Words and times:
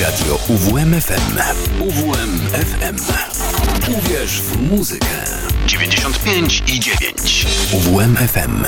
Radio 0.00 0.38
UWMFM. 0.48 1.38
UWMFM. 1.80 2.96
Uwierz 3.98 4.40
w 4.40 4.70
muzykę. 4.70 5.06
95 5.66 6.62
i 6.66 6.80
9. 6.80 7.46
UWMFM. 7.72 8.64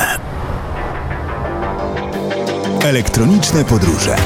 Elektroniczne 2.85 3.65
podróże. 3.65 4.17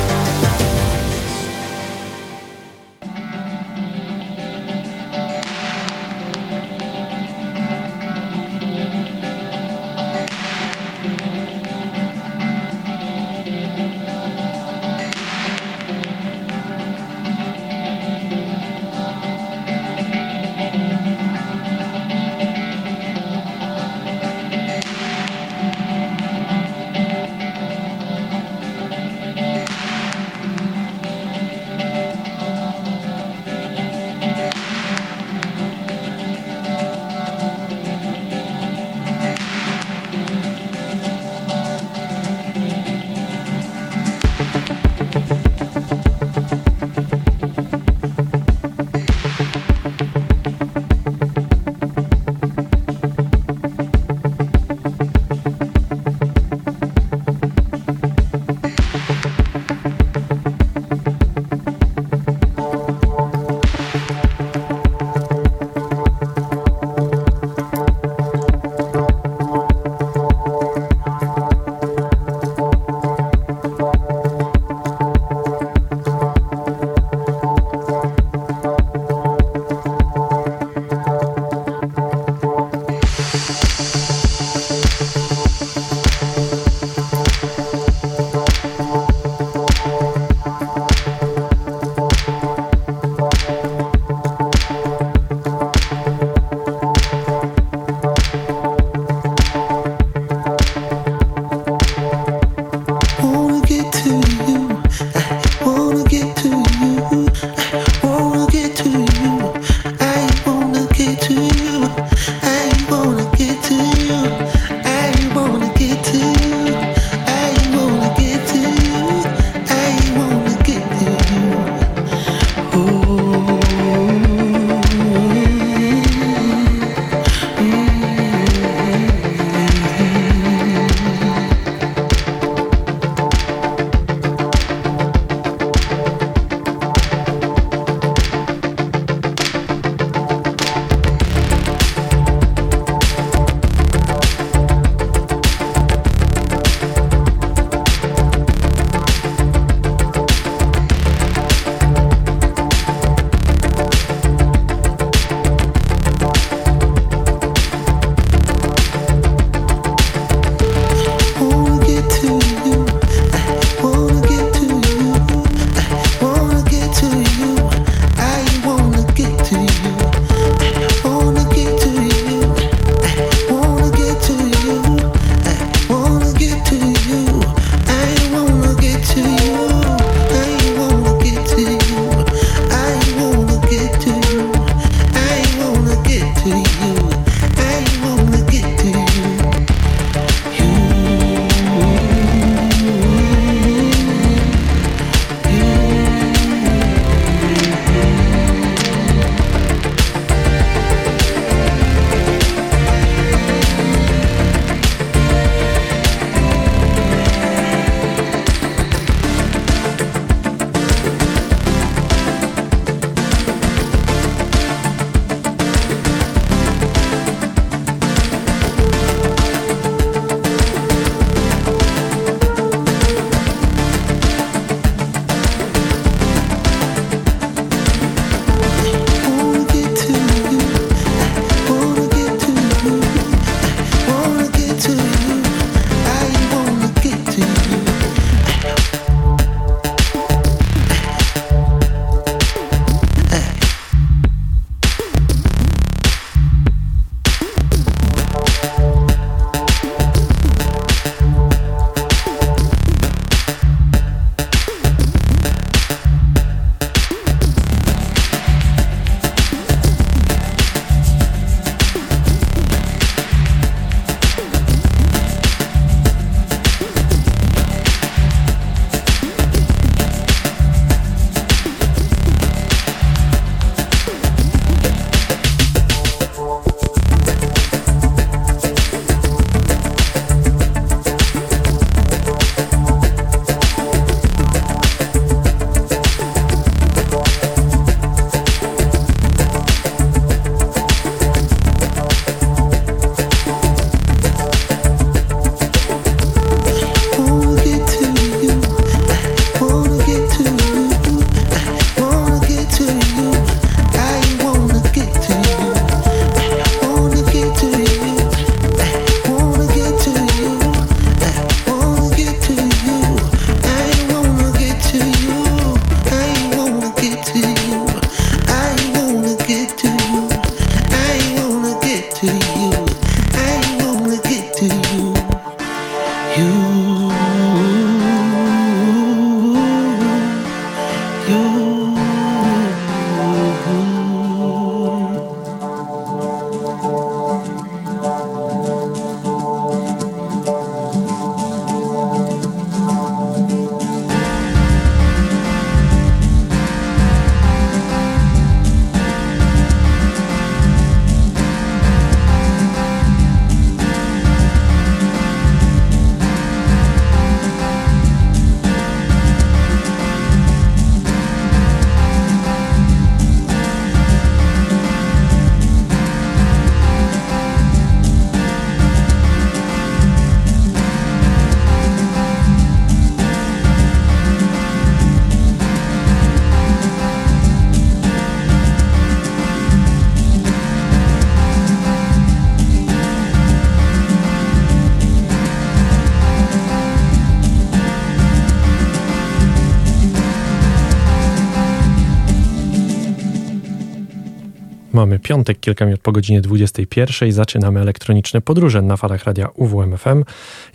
Piątek, 395.32 395.60
kilka 395.60 395.84
minut 395.84 396.00
po 396.00 396.12
godzinie 396.12 396.40
21. 396.40 397.32
Zaczynamy 397.32 397.80
elektroniczne 397.80 398.40
podróże 398.40 398.82
na 398.82 398.96
falach 398.96 399.24
radia 399.24 399.48
UWMFM. 399.54 400.24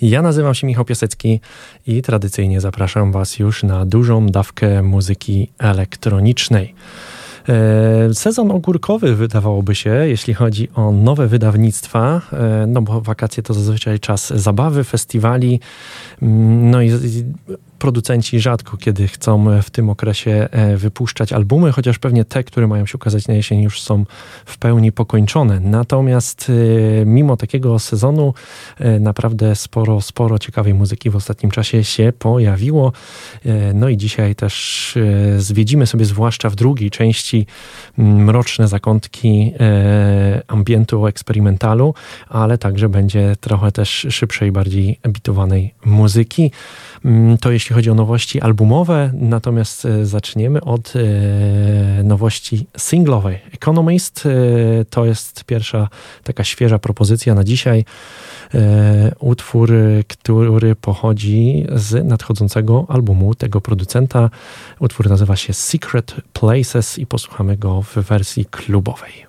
Ja 0.01 0.21
nazywam 0.21 0.53
się 0.53 0.67
Michał 0.67 0.85
Piasecki 0.85 1.39
i 1.87 2.01
tradycyjnie 2.01 2.61
zapraszam 2.61 3.11
Was 3.11 3.39
już 3.39 3.63
na 3.63 3.85
dużą 3.85 4.27
dawkę 4.27 4.83
muzyki 4.83 5.51
elektronicznej. 5.59 6.75
E, 7.49 8.13
sezon 8.13 8.51
ogórkowy 8.51 9.15
wydawałoby 9.15 9.75
się, 9.75 9.89
jeśli 9.89 10.33
chodzi 10.33 10.69
o 10.75 10.91
nowe 10.91 11.27
wydawnictwa, 11.27 12.21
e, 12.33 12.65
no 12.67 12.81
bo 12.81 13.01
wakacje 13.01 13.43
to 13.43 13.53
zazwyczaj 13.53 13.99
czas 13.99 14.33
zabawy, 14.35 14.83
festiwali, 14.83 15.59
mm, 16.21 16.71
no 16.71 16.81
i 16.81 16.91
producenci 17.79 18.39
rzadko 18.39 18.77
kiedy 18.77 19.07
chcą 19.07 19.61
w 19.61 19.69
tym 19.69 19.89
okresie 19.89 20.47
e, 20.51 20.77
wypuszczać 20.77 21.33
albumy, 21.33 21.71
chociaż 21.71 21.99
pewnie 21.99 22.25
te, 22.25 22.43
które 22.43 22.67
mają 22.67 22.85
się 22.85 22.95
ukazać 22.95 23.27
na 23.27 23.33
jesień, 23.33 23.61
już 23.61 23.81
są 23.81 24.05
w 24.45 24.57
pełni 24.57 24.91
pokończone. 24.91 25.59
Natomiast 25.59 26.51
e, 27.01 27.05
mimo 27.05 27.37
takiego 27.37 27.79
sezonu 27.79 28.33
e, 28.79 28.99
naprawdę 28.99 29.55
sporo, 29.55 30.01
sporo 30.01 30.39
ciekawej 30.39 30.73
muzyki 30.73 31.09
w 31.09 31.15
ostatnim 31.15 31.51
czasie 31.51 31.83
się 31.83 32.13
pojawiło. 32.19 32.91
No 33.73 33.89
i 33.89 33.97
dzisiaj 33.97 34.35
też 34.35 34.97
zwiedzimy 35.37 35.87
sobie 35.87 36.05
zwłaszcza 36.05 36.49
w 36.49 36.55
drugiej 36.55 36.91
części 36.91 37.45
mroczne 37.97 38.67
zakątki 38.67 39.53
ambientu 40.47 41.07
eksperymentalu, 41.07 41.93
ale 42.29 42.57
także 42.57 42.89
będzie 42.89 43.35
trochę 43.41 43.71
też 43.71 44.07
szybszej, 44.09 44.51
bardziej 44.51 44.99
bitowanej 45.07 45.73
muzyki. 45.85 46.51
Mm, 47.05 47.37
to 47.37 47.51
jeśli 47.51 47.75
chodzi 47.77 47.89
o 47.89 47.95
nowości 47.95 48.41
albumowe, 48.41 49.11
natomiast 49.13 49.85
e, 49.85 50.05
zaczniemy 50.05 50.61
od 50.61 50.93
e, 50.95 52.03
nowości 52.03 52.67
singlowej. 52.77 53.39
Economist 53.53 54.23
e, 54.25 54.29
to 54.85 55.05
jest 55.05 55.43
pierwsza 55.43 55.89
taka 56.23 56.43
świeża 56.43 56.79
propozycja 56.79 57.35
na 57.35 57.43
dzisiaj. 57.43 57.85
Utwór, 59.19 59.71
który 60.07 60.75
pochodzi 60.75 61.65
z 61.75 62.05
nadchodzącego 62.05 62.85
albumu 62.89 63.35
tego 63.35 63.61
producenta. 63.61 64.29
Utwór 64.79 65.09
nazywa 65.09 65.35
się 65.35 65.53
Secret 65.53 66.15
Places 66.33 66.99
i 66.99 67.05
posłuchamy 67.05 67.57
go 67.57 67.81
w 67.81 67.95
wersji 67.95 68.45
klubowej. 68.45 69.26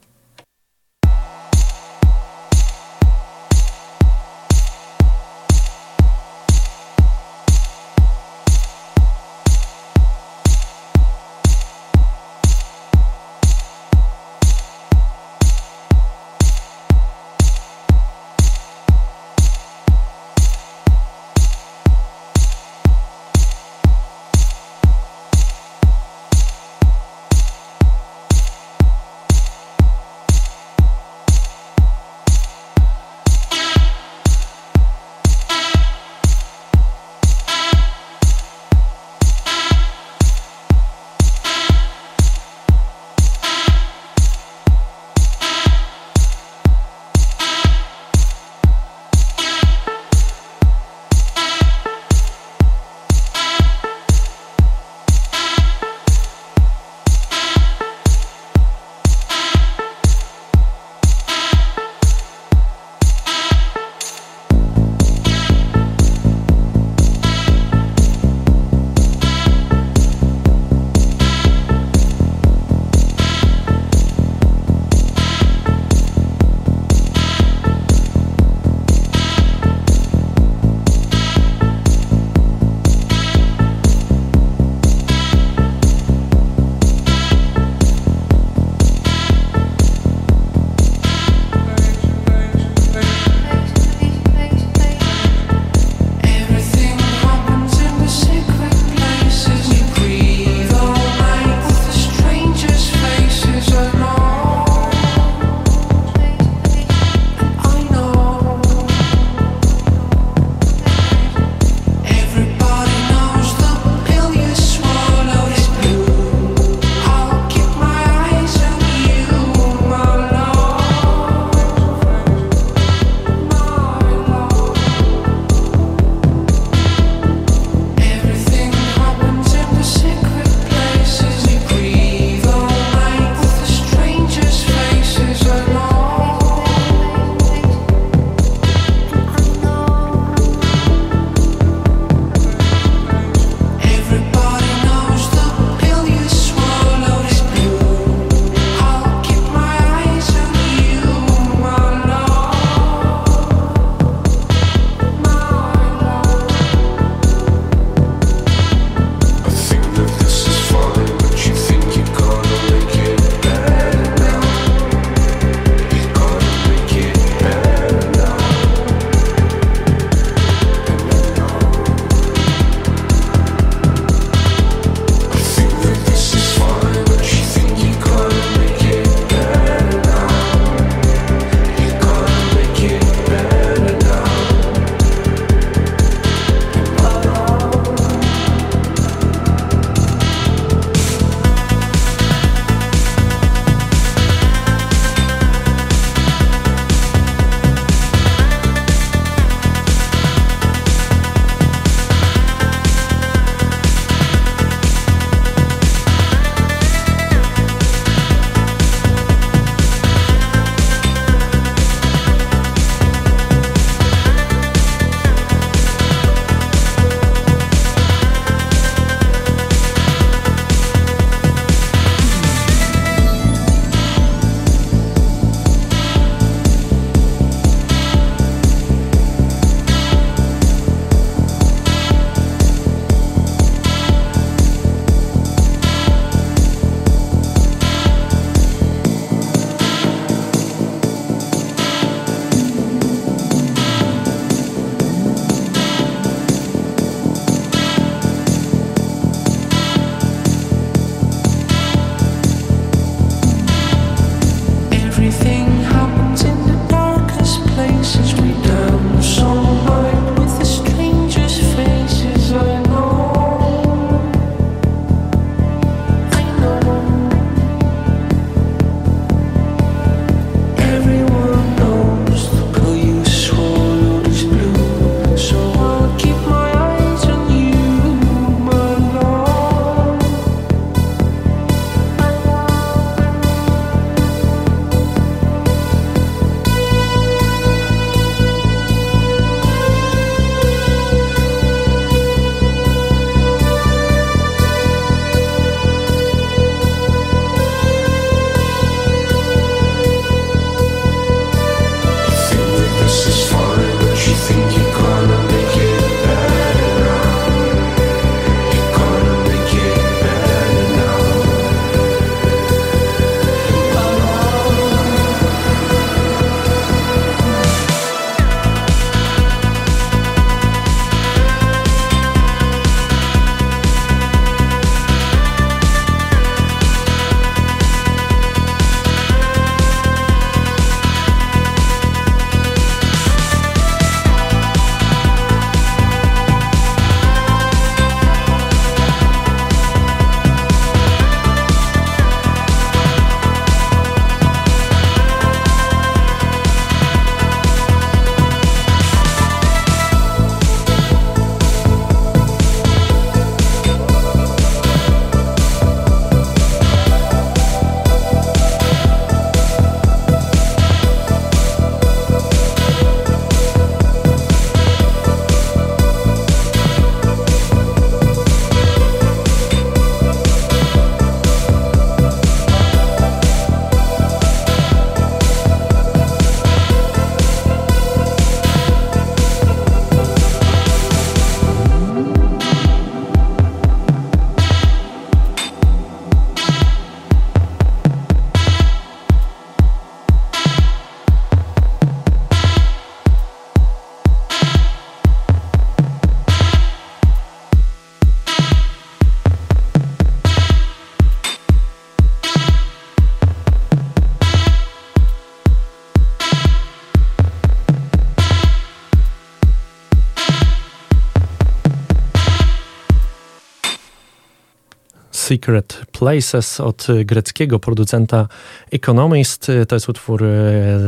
Secret 415.48 416.00
Places 416.12 416.80
od 416.80 417.06
greckiego 417.24 417.78
producenta 417.78 418.48
Economist. 418.92 419.66
To 419.88 419.96
jest 419.96 420.08
utwór 420.08 420.44
e, 420.44 420.48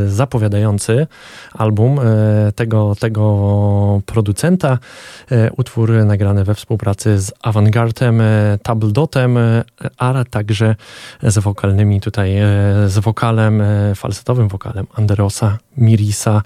zapowiadający 0.09 1.07
album 1.53 2.01
tego, 2.55 2.95
tego 3.01 4.03
producenta. 4.07 4.79
Utwór 5.57 5.93
nagrany 6.05 6.45
we 6.45 6.55
współpracy 6.55 7.21
z 7.21 7.33
Avantgardem, 7.43 8.23
Tabledotem, 8.63 9.39
ale 9.97 10.25
także 10.25 10.77
z 11.23 11.39
wokalnymi 11.39 12.01
tutaj, 12.01 12.37
z 12.87 12.99
wokalem, 12.99 13.63
falsetowym 13.95 14.49
wokalem 14.49 14.87
Anderosa 14.95 15.59
Mirisa, 15.77 16.43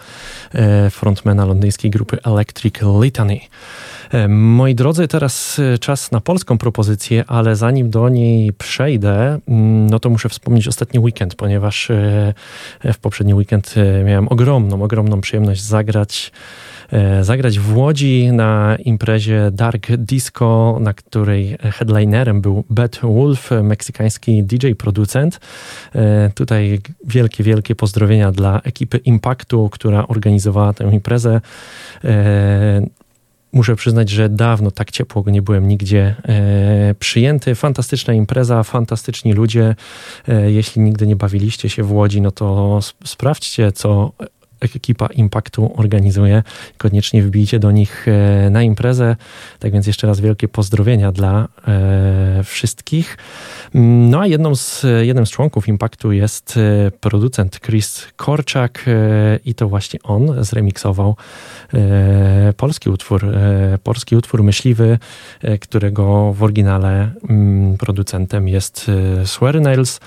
frontmana 0.90 1.44
londyńskiej 1.44 1.90
grupy 1.90 2.18
Electric 2.22 2.74
Litany. 3.02 3.40
E, 4.14 4.28
moi 4.28 4.74
drodzy, 4.74 5.08
teraz 5.08 5.58
e, 5.58 5.78
czas 5.78 6.12
na 6.12 6.20
polską 6.20 6.58
propozycję, 6.58 7.24
ale 7.26 7.56
zanim 7.56 7.90
do 7.90 8.08
niej 8.08 8.52
przejdę, 8.52 9.38
mm, 9.48 9.86
no 9.90 9.98
to 9.98 10.10
muszę 10.10 10.28
wspomnieć 10.28 10.68
ostatni 10.68 11.00
weekend, 11.00 11.34
ponieważ 11.34 11.90
e, 11.90 12.34
w 12.92 12.98
poprzedni 12.98 13.34
weekend 13.34 13.74
miałem 14.04 14.28
ogromną, 14.28 14.82
ogromną 14.82 15.20
przyjemność 15.20 15.62
zagrać 15.62 16.32
zagrać 17.22 17.58
w 17.58 17.76
Łodzi 17.76 18.32
na 18.32 18.76
imprezie 18.84 19.50
Dark 19.52 19.86
Disco, 19.98 20.78
na 20.80 20.94
której 20.94 21.56
headlinerem 21.72 22.40
był 22.40 22.64
Beth 22.70 23.00
Wolf, 23.02 23.50
meksykański 23.62 24.44
DJ-producent. 24.44 25.40
Tutaj 26.34 26.80
wielkie, 27.04 27.44
wielkie 27.44 27.74
pozdrowienia 27.74 28.32
dla 28.32 28.60
ekipy 28.60 28.98
Impactu, 28.98 29.68
która 29.72 30.06
organizowała 30.08 30.72
tę 30.72 30.84
imprezę. 30.84 31.40
Muszę 33.54 33.76
przyznać, 33.76 34.10
że 34.10 34.28
dawno 34.28 34.70
tak 34.70 34.90
ciepło 34.90 35.24
nie 35.26 35.42
byłem 35.42 35.68
nigdzie 35.68 36.14
e, 36.28 36.94
przyjęty. 36.98 37.54
Fantastyczna 37.54 38.14
impreza, 38.14 38.62
fantastyczni 38.62 39.32
ludzie. 39.32 39.76
E, 40.28 40.50
jeśli 40.50 40.82
nigdy 40.82 41.06
nie 41.06 41.16
bawiliście 41.16 41.68
się 41.68 41.82
w 41.82 41.92
Łodzi, 41.92 42.20
no 42.20 42.30
to 42.30 42.78
sprawdźcie, 43.04 43.72
co 43.72 44.12
ekipa 44.60 45.06
Impactu 45.06 45.72
organizuje. 45.76 46.42
Koniecznie 46.78 47.22
wbijcie 47.22 47.58
do 47.58 47.70
nich 47.70 48.06
e, 48.08 48.50
na 48.50 48.62
imprezę. 48.62 49.16
Tak 49.58 49.72
więc 49.72 49.86
jeszcze 49.86 50.06
raz 50.06 50.20
wielkie 50.20 50.48
pozdrowienia 50.48 51.12
dla 51.12 51.48
e, 51.68 52.44
wszystkich. 52.44 53.18
No 53.74 54.20
a 54.20 54.26
jedną 54.26 54.54
z, 54.54 54.86
jednym 55.02 55.26
z 55.26 55.30
członków 55.30 55.68
Impactu 55.68 56.12
jest 56.12 56.56
e, 56.56 56.90
producent 56.90 57.60
Chris 57.60 58.06
Korczak 58.16 58.84
i 59.44 59.54
to 59.54 59.68
właśnie 59.68 60.02
on 60.02 60.44
zremiksował 60.44 61.16
polski 62.56 62.90
utwór, 62.90 63.26
polski 63.82 64.16
utwór 64.16 64.42
myśliwy, 64.42 64.98
którego 65.60 66.32
w 66.32 66.42
oryginale 66.42 67.10
mm, 67.28 67.76
producentem 67.76 68.48
jest 68.48 68.90
Swear 69.24 69.60
Nails. 69.60 70.00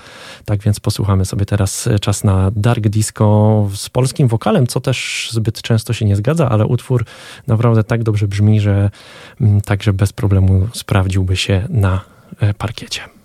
Tak 0.44 0.62
więc 0.62 0.80
posłuchamy 0.80 1.24
sobie 1.24 1.46
teraz 1.46 1.88
czas 2.00 2.24
na 2.24 2.50
Dark 2.56 2.88
Disco 2.88 3.68
z 3.74 3.88
polskim 3.88 4.28
wokalem 4.28 4.47
wokalem, 4.48 4.66
co 4.66 4.80
też 4.80 5.28
zbyt 5.32 5.62
często 5.62 5.92
się 5.92 6.04
nie 6.04 6.16
zgadza, 6.16 6.48
ale 6.48 6.66
utwór 6.66 7.04
naprawdę 7.46 7.84
tak 7.84 8.02
dobrze 8.02 8.28
brzmi, 8.28 8.60
że 8.60 8.90
mm, 9.40 9.60
także 9.60 9.92
bez 9.92 10.12
problemu 10.12 10.68
sprawdziłby 10.72 11.36
się 11.36 11.66
na 11.68 12.00
e, 12.40 12.54
parkiecie. 12.54 13.17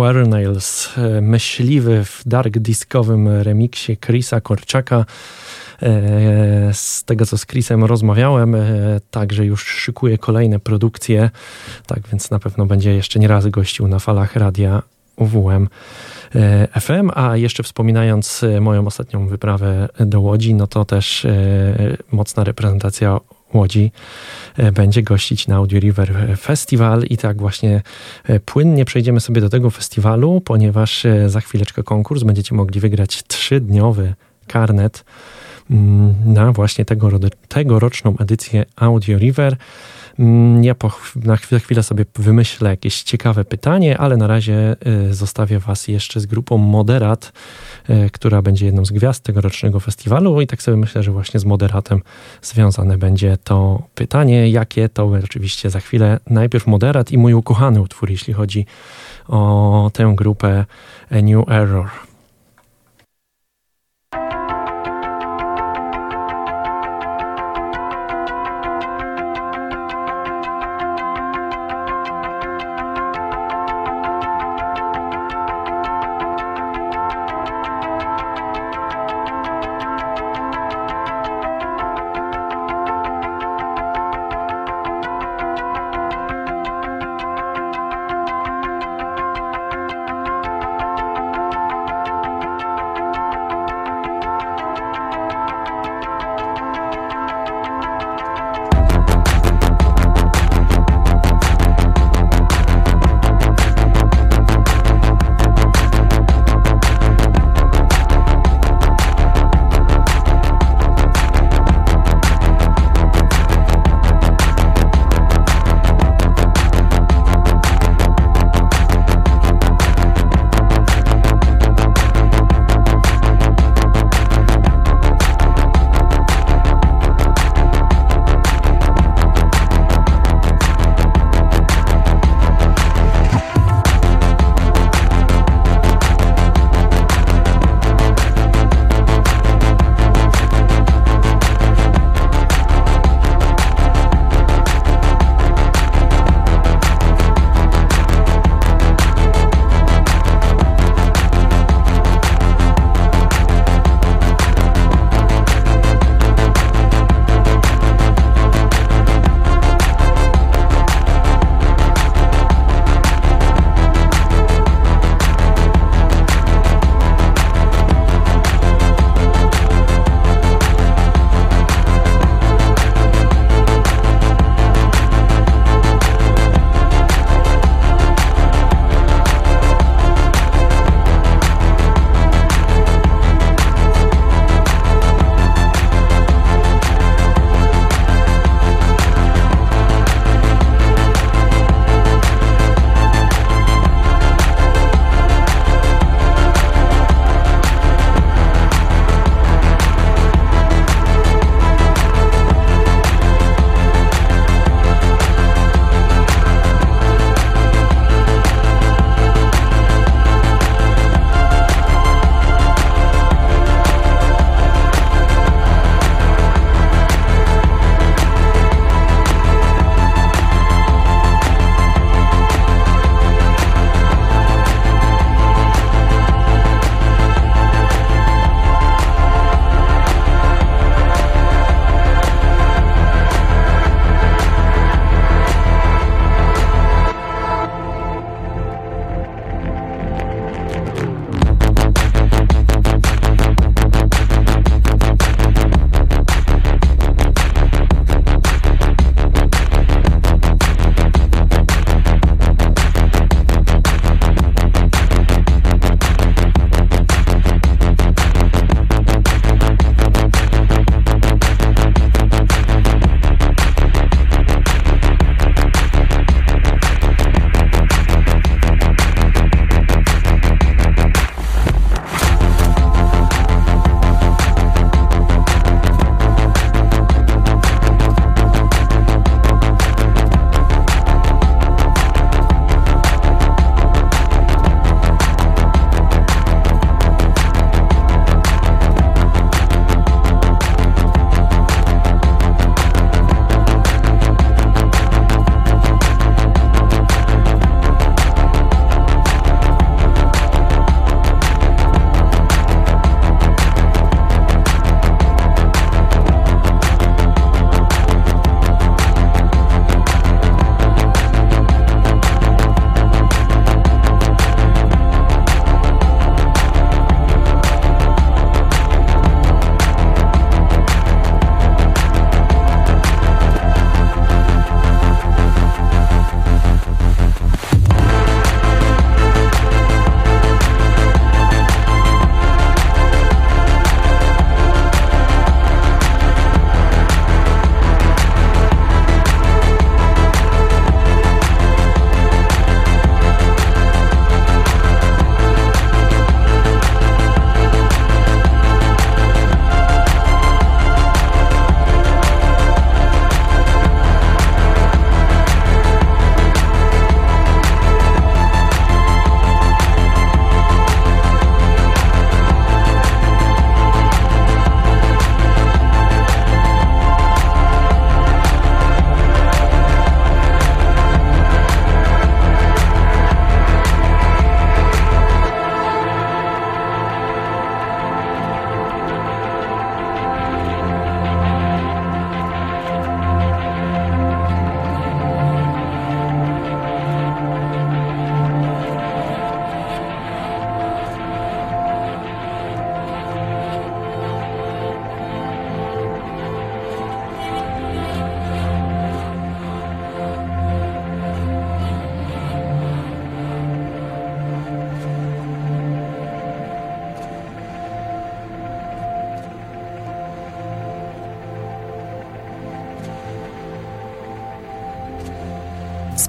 Square 0.00 0.26
e, 0.96 1.20
myśliwy 1.20 2.04
w 2.04 2.22
dark 2.26 2.58
diskowym 2.58 3.28
remiksie 3.28 3.96
Chrisa 3.96 4.40
Korczaka. 4.40 5.04
E, 5.82 6.74
z 6.74 7.04
tego, 7.04 7.26
co 7.26 7.38
z 7.38 7.46
Chrisem 7.46 7.84
rozmawiałem, 7.84 8.54
e, 8.54 8.60
także 9.10 9.46
już 9.46 9.64
szykuje 9.64 10.18
kolejne 10.18 10.58
produkcje, 10.58 11.30
tak 11.86 12.08
więc 12.08 12.30
na 12.30 12.38
pewno 12.38 12.66
będzie 12.66 12.94
jeszcze 12.94 13.18
nie 13.18 13.28
raz 13.28 13.46
gościł 13.46 13.88
na 13.88 13.98
falach 13.98 14.36
radia 14.36 14.82
UWM. 15.16 15.68
FM, 16.80 17.10
a 17.14 17.36
jeszcze 17.36 17.62
wspominając 17.62 18.44
moją 18.60 18.86
ostatnią 18.86 19.28
wyprawę 19.28 19.88
do 19.98 20.20
Łodzi, 20.20 20.54
no 20.54 20.66
to 20.66 20.84
też 20.84 21.26
mocna 22.12 22.44
reprezentacja 22.44 23.20
Łodzi 23.54 23.92
e, 24.56 24.72
będzie 24.72 25.02
gościć 25.02 25.48
na 25.48 25.56
Audio 25.56 25.80
River 25.80 26.38
Festival 26.38 27.02
i 27.02 27.16
tak 27.16 27.38
właśnie 27.40 27.82
e, 28.24 28.40
płynnie 28.40 28.84
przejdziemy 28.84 29.20
sobie 29.20 29.40
do 29.40 29.48
tego 29.48 29.70
festiwalu, 29.70 30.40
ponieważ 30.40 31.04
e, 31.04 31.28
za 31.28 31.40
chwileczkę 31.40 31.82
konkurs 31.82 32.22
będziecie 32.22 32.54
mogli 32.54 32.80
wygrać 32.80 33.22
trzydniowy 33.22 34.14
karnet 34.46 35.04
mm, 35.70 36.14
na 36.26 36.52
właśnie 36.52 36.84
tego, 36.84 37.10
tegoroczną 37.48 38.14
edycję 38.18 38.64
Audio 38.76 39.18
River. 39.18 39.56
Mm, 40.18 40.64
ja 40.64 40.74
po, 40.74 40.90
na 41.16 41.36
chwilę, 41.36 41.82
sobie 41.82 42.04
wymyślę 42.14 42.70
jakieś 42.70 43.02
ciekawe 43.02 43.44
pytanie, 43.44 43.98
ale 43.98 44.16
na 44.16 44.26
razie 44.26 44.76
y, 45.10 45.14
zostawię 45.14 45.58
Was 45.58 45.88
jeszcze 45.88 46.20
z 46.20 46.26
grupą 46.26 46.58
Moderat, 46.58 47.32
y, 47.90 48.10
która 48.10 48.42
będzie 48.42 48.66
jedną 48.66 48.84
z 48.84 48.90
gwiazd 48.92 49.24
tegorocznego 49.24 49.80
festiwalu 49.80 50.40
i 50.40 50.46
tak 50.46 50.62
sobie 50.62 50.76
myślę, 50.76 51.02
że 51.02 51.12
właśnie 51.12 51.40
z 51.40 51.44
Moderatem 51.44 52.02
związane 52.42 52.98
będzie 52.98 53.36
to 53.44 53.82
pytanie. 53.94 54.50
Jakie 54.50 54.88
to 54.88 55.12
oczywiście 55.24 55.70
za 55.70 55.80
chwilę. 55.80 56.20
Najpierw 56.30 56.66
Moderat 56.66 57.12
i 57.12 57.18
mój 57.18 57.34
ukochany 57.34 57.80
utwór, 57.80 58.10
jeśli 58.10 58.34
chodzi 58.34 58.66
o 59.28 59.90
tę 59.94 60.12
grupę 60.16 60.64
New 61.10 61.48
Error. 61.48 62.09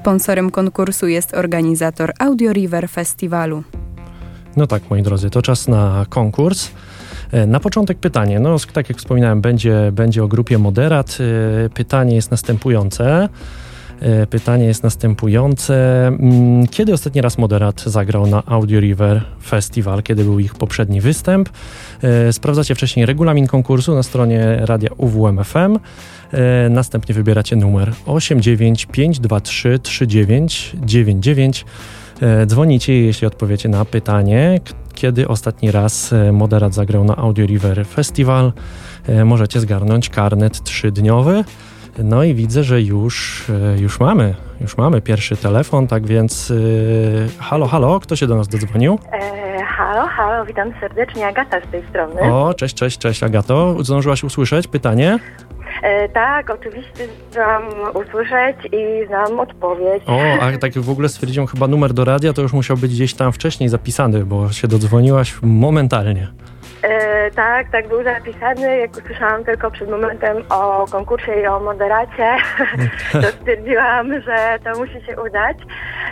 Sponsorem 0.02 0.52
konkursu 0.52 1.08
jest 1.08 1.34
organizator 1.34 2.14
Audio 2.20 2.54
River 2.54 2.90
Festiwalu. 2.90 3.64
No 4.58 4.68
tak, 4.68 4.90
moi 4.90 5.02
drodzy, 5.02 5.30
to 5.30 5.42
czas 5.42 5.68
na 5.68 6.06
konkurs. 6.10 6.72
E, 7.32 7.48
na 7.48 7.60
początek 7.60 7.98
pytanie. 7.98 8.40
No, 8.40 8.56
tak 8.74 8.90
jak 8.90 8.98
wspominałem, 8.98 9.42
będzie, 9.42 9.92
będzie 9.94 10.24
o 10.24 10.28
grupie 10.28 10.58
Moderat. 10.58 11.18
E, 11.66 11.70
pytanie 11.70 12.16
jest 12.16 12.32
następujące. 12.32 13.30
E, 14.00 14.28
pytanie 14.28 14.66
jest 14.66 14.84
następujące. 14.84 16.08
Mm, 16.08 16.68
kiedy 16.68 16.94
ostatni 16.94 17.22
raz 17.22 17.38
Moderat 17.38 17.82
zagrał 17.82 18.28
na 18.28 18.44
Audio 18.46 18.80
River 18.80 19.24
Festival? 19.44 20.04
Kiedy 20.04 20.24
był 20.24 20.40
ich 20.40 20.56
poprzedni 20.56 21.02
występ? 21.02 21.50
Sprawdzacie 22.32 22.76
wcześniej 22.76 23.06
regulamin 23.06 23.48
konkursu 23.48 23.96
na 23.96 24.04
stronie 24.04 24.58
radia 24.62 24.90
UWMFM. 24.98 25.78
Następnie 26.70 27.16
wybieracie 27.16 27.56
numer 27.56 27.92
89523 28.06 29.80
3999. 29.80 31.66
Dzwonicie, 32.46 33.02
jeśli 33.02 33.28
odpowiecie 33.28 33.70
na 33.70 33.86
pytanie, 33.86 34.60
kiedy 34.94 35.28
ostatni 35.28 35.72
raz 35.72 36.14
e, 36.14 36.32
Moderat 36.32 36.74
zagrał 36.74 37.04
na 37.04 37.16
Audio 37.16 37.46
River 37.46 37.86
Festival. 37.86 38.54
E, 39.08 39.26
możecie 39.26 39.60
zgarnąć 39.60 40.10
karnet 40.10 40.64
trzydniowy. 40.64 41.44
No 42.04 42.24
i 42.24 42.34
widzę, 42.34 42.64
że 42.64 42.82
już, 42.82 43.46
e, 43.50 43.80
już 43.80 44.00
mamy, 44.00 44.36
już 44.62 44.78
mamy 44.78 45.02
pierwszy 45.02 45.38
telefon, 45.38 45.88
tak 45.88 46.08
więc 46.08 46.54
halo, 47.40 47.68
halo, 47.68 48.00
kto 48.00 48.16
się 48.16 48.28
do 48.28 48.36
nas 48.36 48.48
dodzwonił? 48.48 49.00
E, 49.14 49.64
halo, 49.64 50.08
halo, 50.08 50.46
witam 50.46 50.74
serdecznie, 50.80 51.28
Agata 51.28 51.58
z 51.68 51.72
tej 51.72 51.84
strony. 51.90 52.22
O, 52.22 52.54
cześć, 52.54 52.76
cześć, 52.76 52.98
cześć 52.98 53.24
Agato. 53.24 53.84
Zdążyłaś 53.84 54.24
usłyszeć 54.24 54.68
pytanie? 54.68 55.20
E, 55.82 56.10
tak, 56.10 56.50
oczywiście 56.50 57.08
znam 57.32 57.64
usłyszeć 57.94 58.58
i 58.72 59.08
znam 59.08 59.40
odpowiedź. 59.40 60.04
O, 60.08 60.22
a 60.42 60.58
tak 60.58 60.74
w 60.74 60.90
ogóle 60.90 61.10
stwierdziłem, 61.10 61.48
chyba 61.48 61.68
numer 61.68 61.94
do 61.94 62.06
radia 62.06 62.34
to 62.34 62.42
już 62.42 62.54
musiał 62.54 62.78
być 62.78 62.92
gdzieś 62.92 63.14
tam 63.14 63.32
wcześniej 63.32 63.70
zapisany, 63.70 64.26
bo 64.26 64.52
się 64.52 64.68
dodzwoniłaś 64.68 65.36
momentalnie. 65.42 66.28
E, 66.82 67.32
tak, 67.32 67.72
tak 67.72 67.88
był 67.88 68.04
zapisany. 68.04 68.78
Jak 68.78 68.98
usłyszałam 68.98 69.44
tylko 69.44 69.72
przed 69.72 69.90
momentem 69.90 70.38
o 70.50 70.86
konkursie 70.92 71.32
i 71.44 71.48
o 71.48 71.60
moderacie, 71.60 72.36
to 73.12 73.28
stwierdziłam, 73.28 74.22
że 74.22 74.60
to 74.64 74.80
musi 74.80 75.06
się 75.06 75.22
udać, 75.22 75.58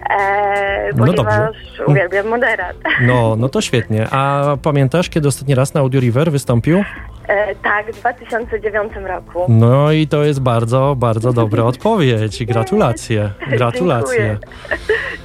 e, 0.09 0.89
no 0.95 1.05
ponieważ 1.05 1.35
dobrze. 1.35 1.85
uwielbiam 1.85 2.27
moderat. 2.27 2.75
No, 3.01 3.35
no 3.35 3.49
to 3.49 3.61
świetnie. 3.61 4.07
A 4.11 4.43
pamiętasz, 4.63 5.09
kiedy 5.09 5.27
ostatni 5.27 5.55
raz 5.55 5.73
na 5.73 5.79
Audio 5.79 5.99
River 6.01 6.31
wystąpił? 6.31 6.83
E, 7.29 7.55
tak, 7.55 7.91
w 7.91 7.99
2009 7.99 8.93
roku. 9.07 9.45
No 9.49 9.91
i 9.91 10.07
to 10.07 10.23
jest 10.23 10.41
bardzo, 10.41 10.95
bardzo 10.97 11.33
dobra 11.33 11.63
odpowiedź. 11.73 12.45
Gratulacje. 12.45 13.29
Gratulacje. 13.57 14.37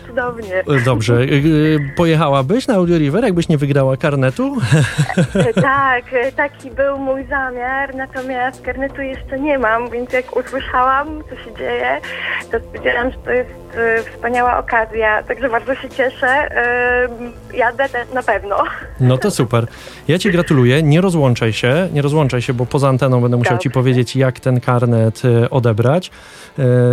Cudownie. 0.07 0.59
E, 0.59 0.81
dobrze. 0.85 1.15
E, 1.15 1.27
pojechałabyś 1.97 2.67
na 2.67 2.75
Audio 2.75 2.99
River, 2.99 3.25
jakbyś 3.25 3.49
nie 3.49 3.59
wygrała 3.59 3.97
karnetu? 3.97 4.57
tak, 5.63 6.05
taki 6.37 6.71
był 6.71 6.99
mój 6.99 7.27
zamiar, 7.27 7.95
natomiast 7.95 8.63
karnetu 8.63 9.03
jeszcze 9.03 9.41
nie 9.41 9.59
mam, 9.59 9.91
więc 9.91 10.13
jak 10.13 10.37
usłyszałam, 10.37 11.23
co 11.31 11.37
się 11.37 11.57
dzieje, 11.59 12.01
to 12.51 12.59
stwierdziłam, 12.61 13.11
że 13.11 13.19
to 13.19 13.31
jest 13.31 13.64
wspaniała 14.13 14.59
okazja, 14.59 15.23
także 15.23 15.49
bardzo 15.49 15.75
się 15.75 15.89
cieszę. 15.89 16.49
Jadę 17.55 17.85
na 18.15 18.23
pewno. 18.23 18.57
No 19.01 19.19
to 19.19 19.31
super. 19.31 19.67
Ja 20.09 20.19
Ci 20.19 20.31
gratuluję. 20.31 20.83
Nie 20.83 21.01
rozłączaj 21.01 21.53
się, 21.53 21.89
nie 21.93 22.03
rozłączaj 22.03 22.43
się, 22.43 22.55
bo 22.55 22.67
poza 22.67 22.89
anteną 22.89 23.21
będę 23.21 23.37
musiał 23.37 23.53
Dobrze. 23.53 23.63
Ci 23.63 23.71
powiedzieć, 23.71 24.17
jak 24.17 24.41
ten 24.41 24.61
karnet 24.61 25.23
e, 25.25 25.51
odebrać. 25.51 26.11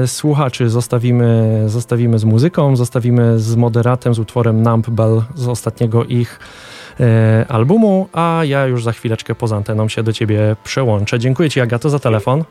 Słuchaczy 0.05 0.69
zostawimy, 0.69 1.63
zostawimy 1.69 2.19
z 2.19 2.23
muzyką, 2.23 2.75
zostawimy 2.75 3.39
z 3.39 3.55
moderatem, 3.55 4.13
z 4.13 4.19
utworem 4.19 4.63
Nump 4.63 4.89
Bell 4.89 5.21
z 5.35 5.47
ostatniego 5.47 6.03
ich 6.05 6.39
albumu, 7.49 8.09
a 8.13 8.41
ja 8.43 8.65
już 8.65 8.83
za 8.83 8.91
chwileczkę 8.91 9.35
poza 9.35 9.55
anteną 9.55 9.89
się 9.89 10.03
do 10.03 10.13
Ciebie 10.13 10.55
przełączę. 10.63 11.19
Dziękuję 11.19 11.49
Ci, 11.49 11.61
Agato, 11.61 11.89
za 11.89 11.99
telefon. 11.99 12.43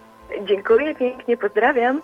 Dziękuję 0.48 0.94
pięknie, 0.94 1.36
pozdrawiam. 1.36 2.00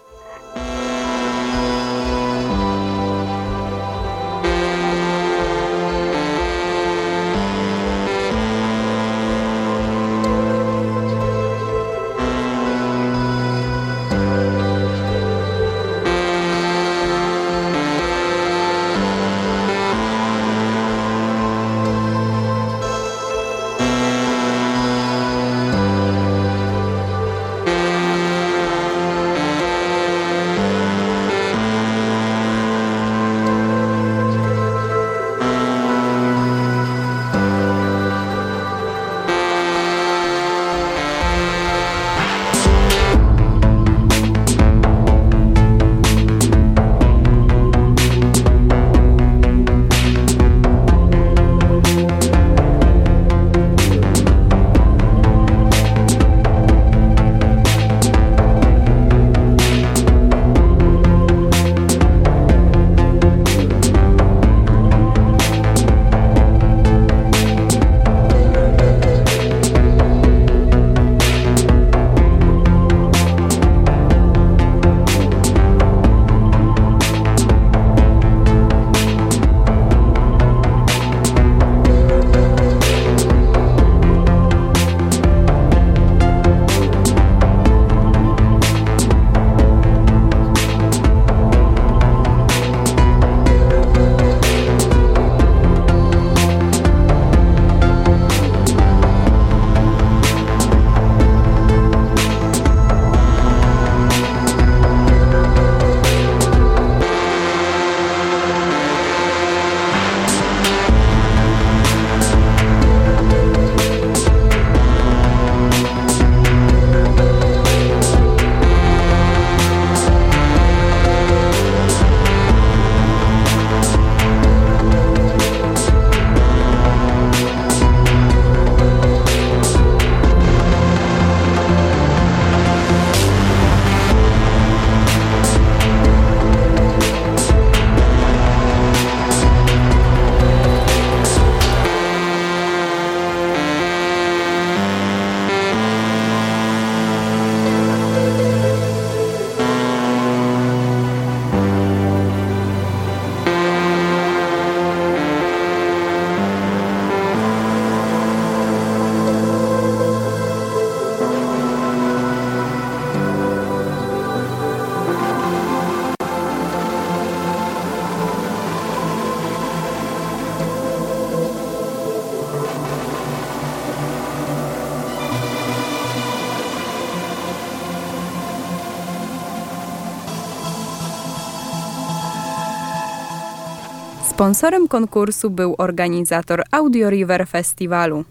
Sponsorem 184.37 184.89
konkursu 184.89 185.51
był 185.51 185.75
organizator 185.79 186.63
Audio 186.71 187.11
River 187.11 187.47
Festiwalu. 187.49 188.25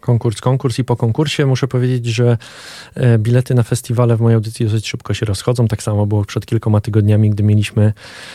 Konkurs, 0.00 0.40
konkurs 0.40 0.78
i 0.78 0.84
po 0.84 0.96
konkursie 0.96 1.46
muszę 1.46 1.68
powiedzieć, 1.68 2.06
że 2.06 2.38
bilety 3.18 3.54
na 3.54 3.62
festiwale 3.62 4.16
w 4.16 4.20
mojej 4.20 4.34
audycji 4.34 4.66
dosyć 4.66 4.88
szybko 4.88 5.14
się 5.14 5.26
rozchodzą. 5.26 5.68
Tak 5.68 5.82
samo 5.82 6.06
było 6.06 6.24
przed 6.24 6.46
kilkoma 6.46 6.80
tygodniami, 6.80 7.30
gdy 7.30 7.42
mieliśmy 7.42 7.92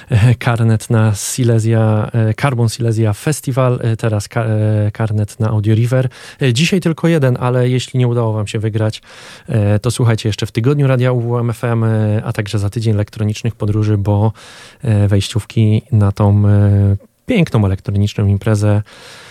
e, 0.09 0.35
karnet 0.35 0.89
na 0.89 1.15
Silesia, 1.15 2.09
e, 2.13 2.33
Carbon 2.33 2.69
Silesia 2.69 3.13
Festival, 3.13 3.79
teraz 3.97 4.29
karnet 4.93 5.39
na 5.39 5.49
Audio 5.49 5.75
River. 5.75 6.09
Dzisiaj 6.53 6.81
tylko 6.81 7.07
jeden, 7.07 7.37
ale 7.39 7.69
jeśli 7.69 7.99
nie 7.99 8.07
udało 8.07 8.33
wam 8.33 8.47
się 8.47 8.59
wygrać, 8.59 9.01
to 9.81 9.91
słuchajcie 9.91 10.29
jeszcze 10.29 10.45
w 10.45 10.51
tygodniu 10.51 10.87
Radia 10.87 11.11
UWMFM, 11.11 11.83
a 12.23 12.33
także 12.33 12.59
za 12.59 12.69
tydzień 12.69 12.93
elektronicznych 12.93 13.55
podróży, 13.55 13.97
bo 13.97 14.31
wejściówki 15.07 15.81
na 15.91 16.11
tą 16.11 16.43
piękną 17.25 17.65
elektroniczną 17.65 18.25
imprezę 18.25 18.81
E, 18.81 19.26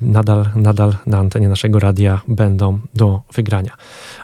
nadal, 0.00 0.46
nadal 0.56 0.94
na 1.06 1.18
antenie 1.18 1.48
naszego 1.48 1.78
radia 1.78 2.20
będą 2.28 2.78
do 2.94 3.20
wygrania. 3.34 3.72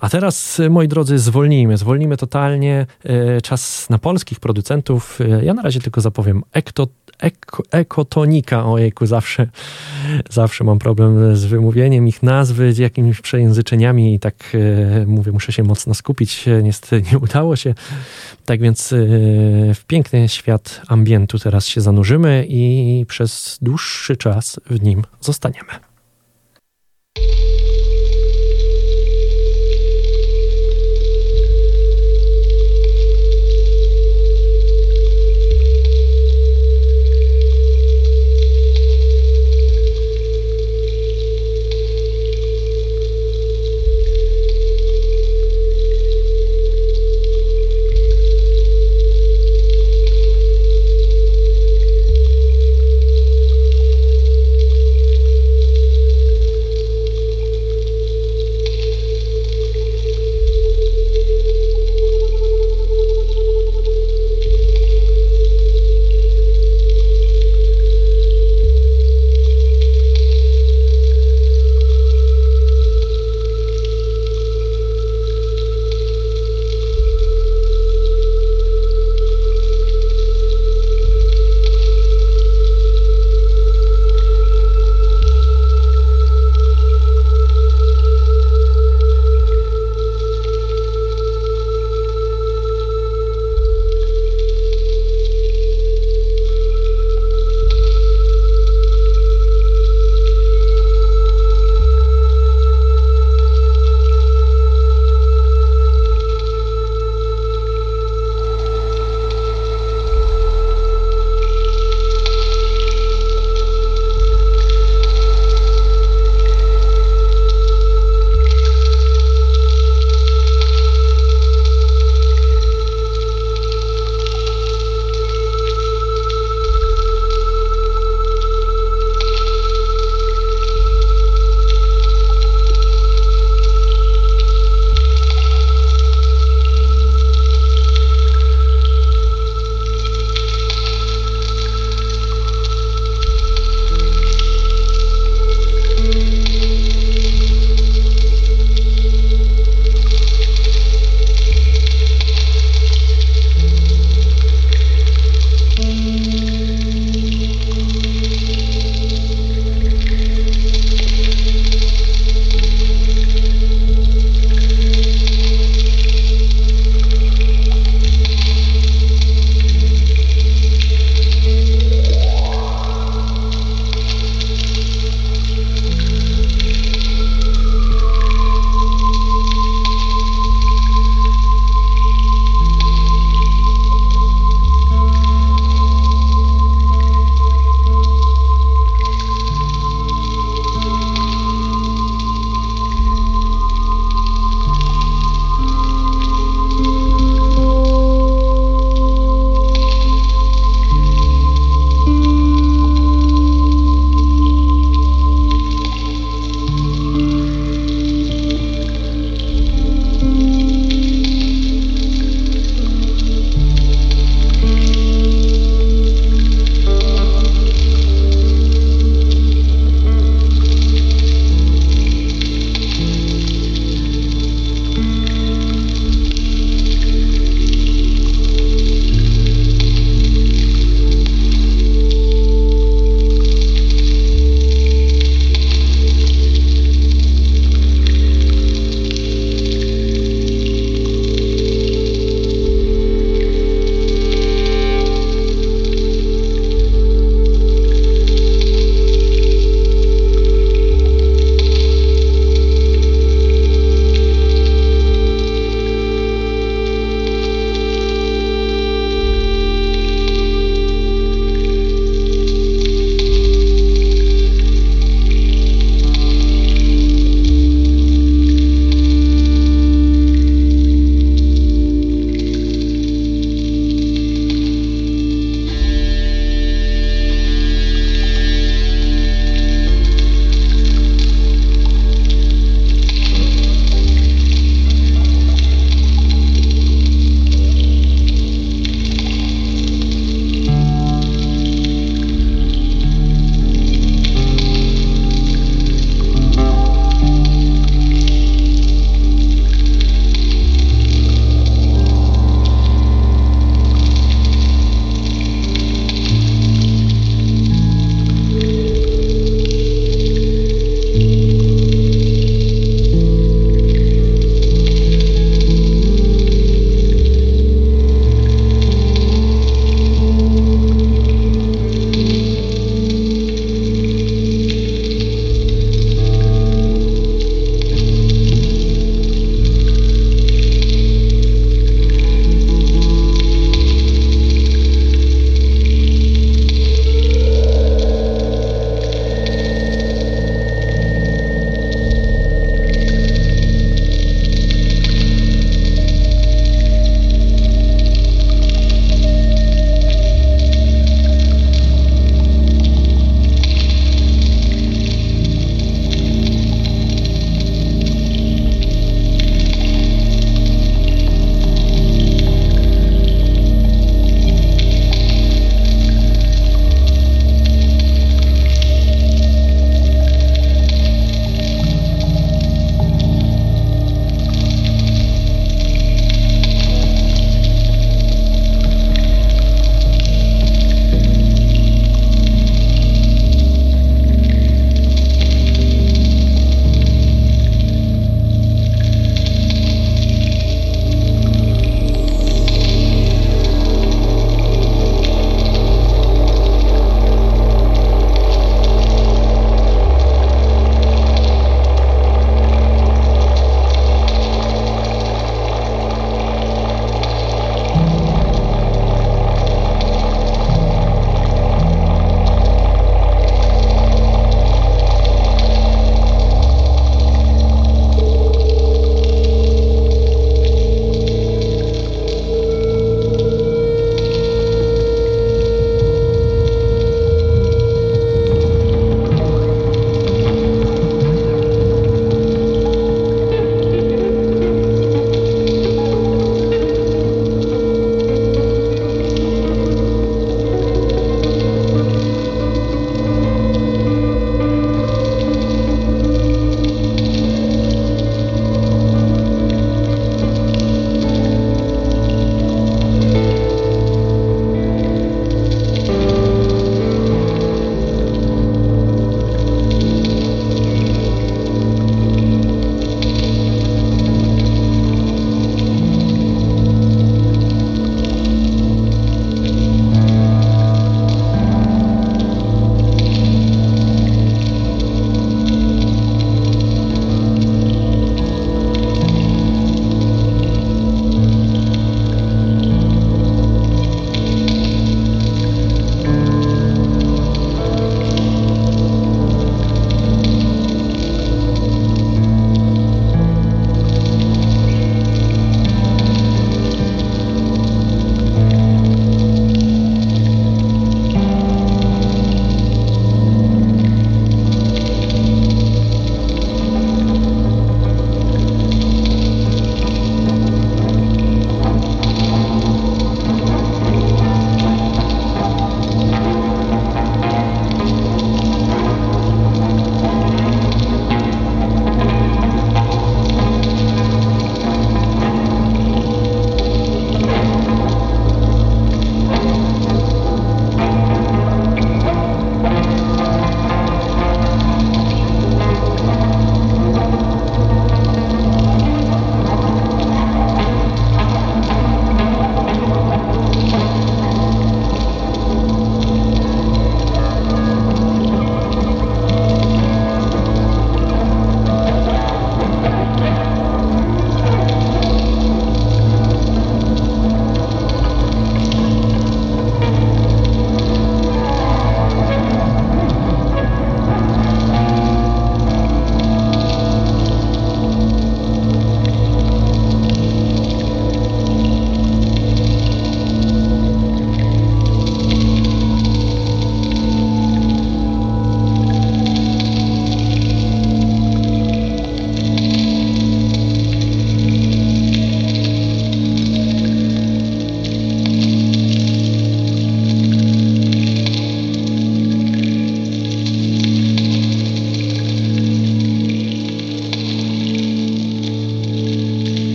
A 0.00 0.08
teraz, 0.08 0.60
moi 0.70 0.88
drodzy, 0.88 1.18
zwolnijmy, 1.18 1.76
zwolnijmy 1.76 2.16
totalnie. 2.16 2.86
E, 3.04 3.40
czas 3.40 3.90
na 3.90 3.98
polskich 3.98 4.40
producentów. 4.40 5.20
E, 5.20 5.44
ja 5.44 5.54
na 5.54 5.62
razie 5.62 5.80
tylko 5.80 6.00
zapowiem 6.00 6.42
Ekto 6.52 6.86
Eko, 7.22 7.62
ekotonika, 7.70 8.64
ojejku, 8.66 9.06
zawsze, 9.06 9.46
zawsze 10.30 10.64
mam 10.64 10.78
problem 10.78 11.36
z 11.36 11.44
wymówieniem 11.44 12.08
ich 12.08 12.22
nazwy, 12.22 12.72
z 12.72 12.78
jakimiś 12.78 13.20
przejęzyczeniami 13.20 14.14
i 14.14 14.18
tak 14.18 14.34
e, 14.54 15.06
mówię, 15.06 15.32
muszę 15.32 15.52
się 15.52 15.62
mocno 15.62 15.94
skupić, 15.94 16.44
niestety 16.62 17.10
nie 17.12 17.18
udało 17.18 17.56
się. 17.56 17.74
Tak 18.44 18.60
więc 18.60 18.92
e, 18.92 18.96
w 19.74 19.84
piękny 19.86 20.28
świat 20.28 20.82
ambientu 20.88 21.38
teraz 21.38 21.66
się 21.66 21.80
zanurzymy 21.80 22.46
i 22.48 23.04
przez 23.08 23.58
dłuższy 23.62 24.16
czas 24.16 24.60
w 24.70 24.82
nim 24.82 25.02
zostaniemy. 25.20 25.91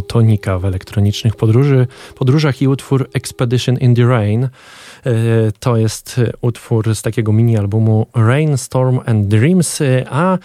Ekotonika 0.00 0.58
w 0.58 0.64
elektronicznych 0.64 1.36
podróży, 1.36 1.86
podróżach 2.14 2.62
i 2.62 2.68
utwór 2.68 3.08
Expedition 3.14 3.76
in 3.78 3.94
the 3.94 4.06
Rain. 4.06 4.48
To 5.60 5.76
jest 5.76 6.20
utwór 6.40 6.94
z 6.94 7.02
takiego 7.02 7.32
mini 7.32 7.56
albumu 7.56 8.06
Rain, 8.14 8.58
Storm 8.58 9.00
and 9.06 9.28
Dreams, 9.28 9.82
a 10.10 10.38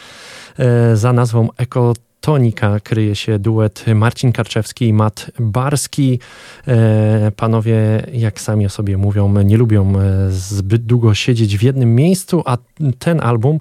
za 0.94 1.14
nazwą 1.14 1.50
Eko 1.58 1.94
Tonika 2.26 2.80
kryje 2.80 3.16
się 3.16 3.40
duet 3.40 3.86
Marcin 3.96 4.32
Karczewski 4.32 4.88
i 4.88 4.94
Matt 4.94 5.32
Barski. 5.40 6.20
E, 6.68 7.32
panowie, 7.36 7.78
jak 8.14 8.42
sami 8.42 8.66
o 8.66 8.70
sobie 8.70 8.98
mówią, 8.98 9.42
nie 9.44 9.58
lubią 9.58 10.00
e, 10.00 10.32
zbyt 10.32 10.86
długo 10.86 11.14
siedzieć 11.14 11.58
w 11.58 11.62
jednym 11.62 11.96
miejscu, 11.96 12.44
a 12.46 12.58
ten 13.00 13.22
album 13.22 13.60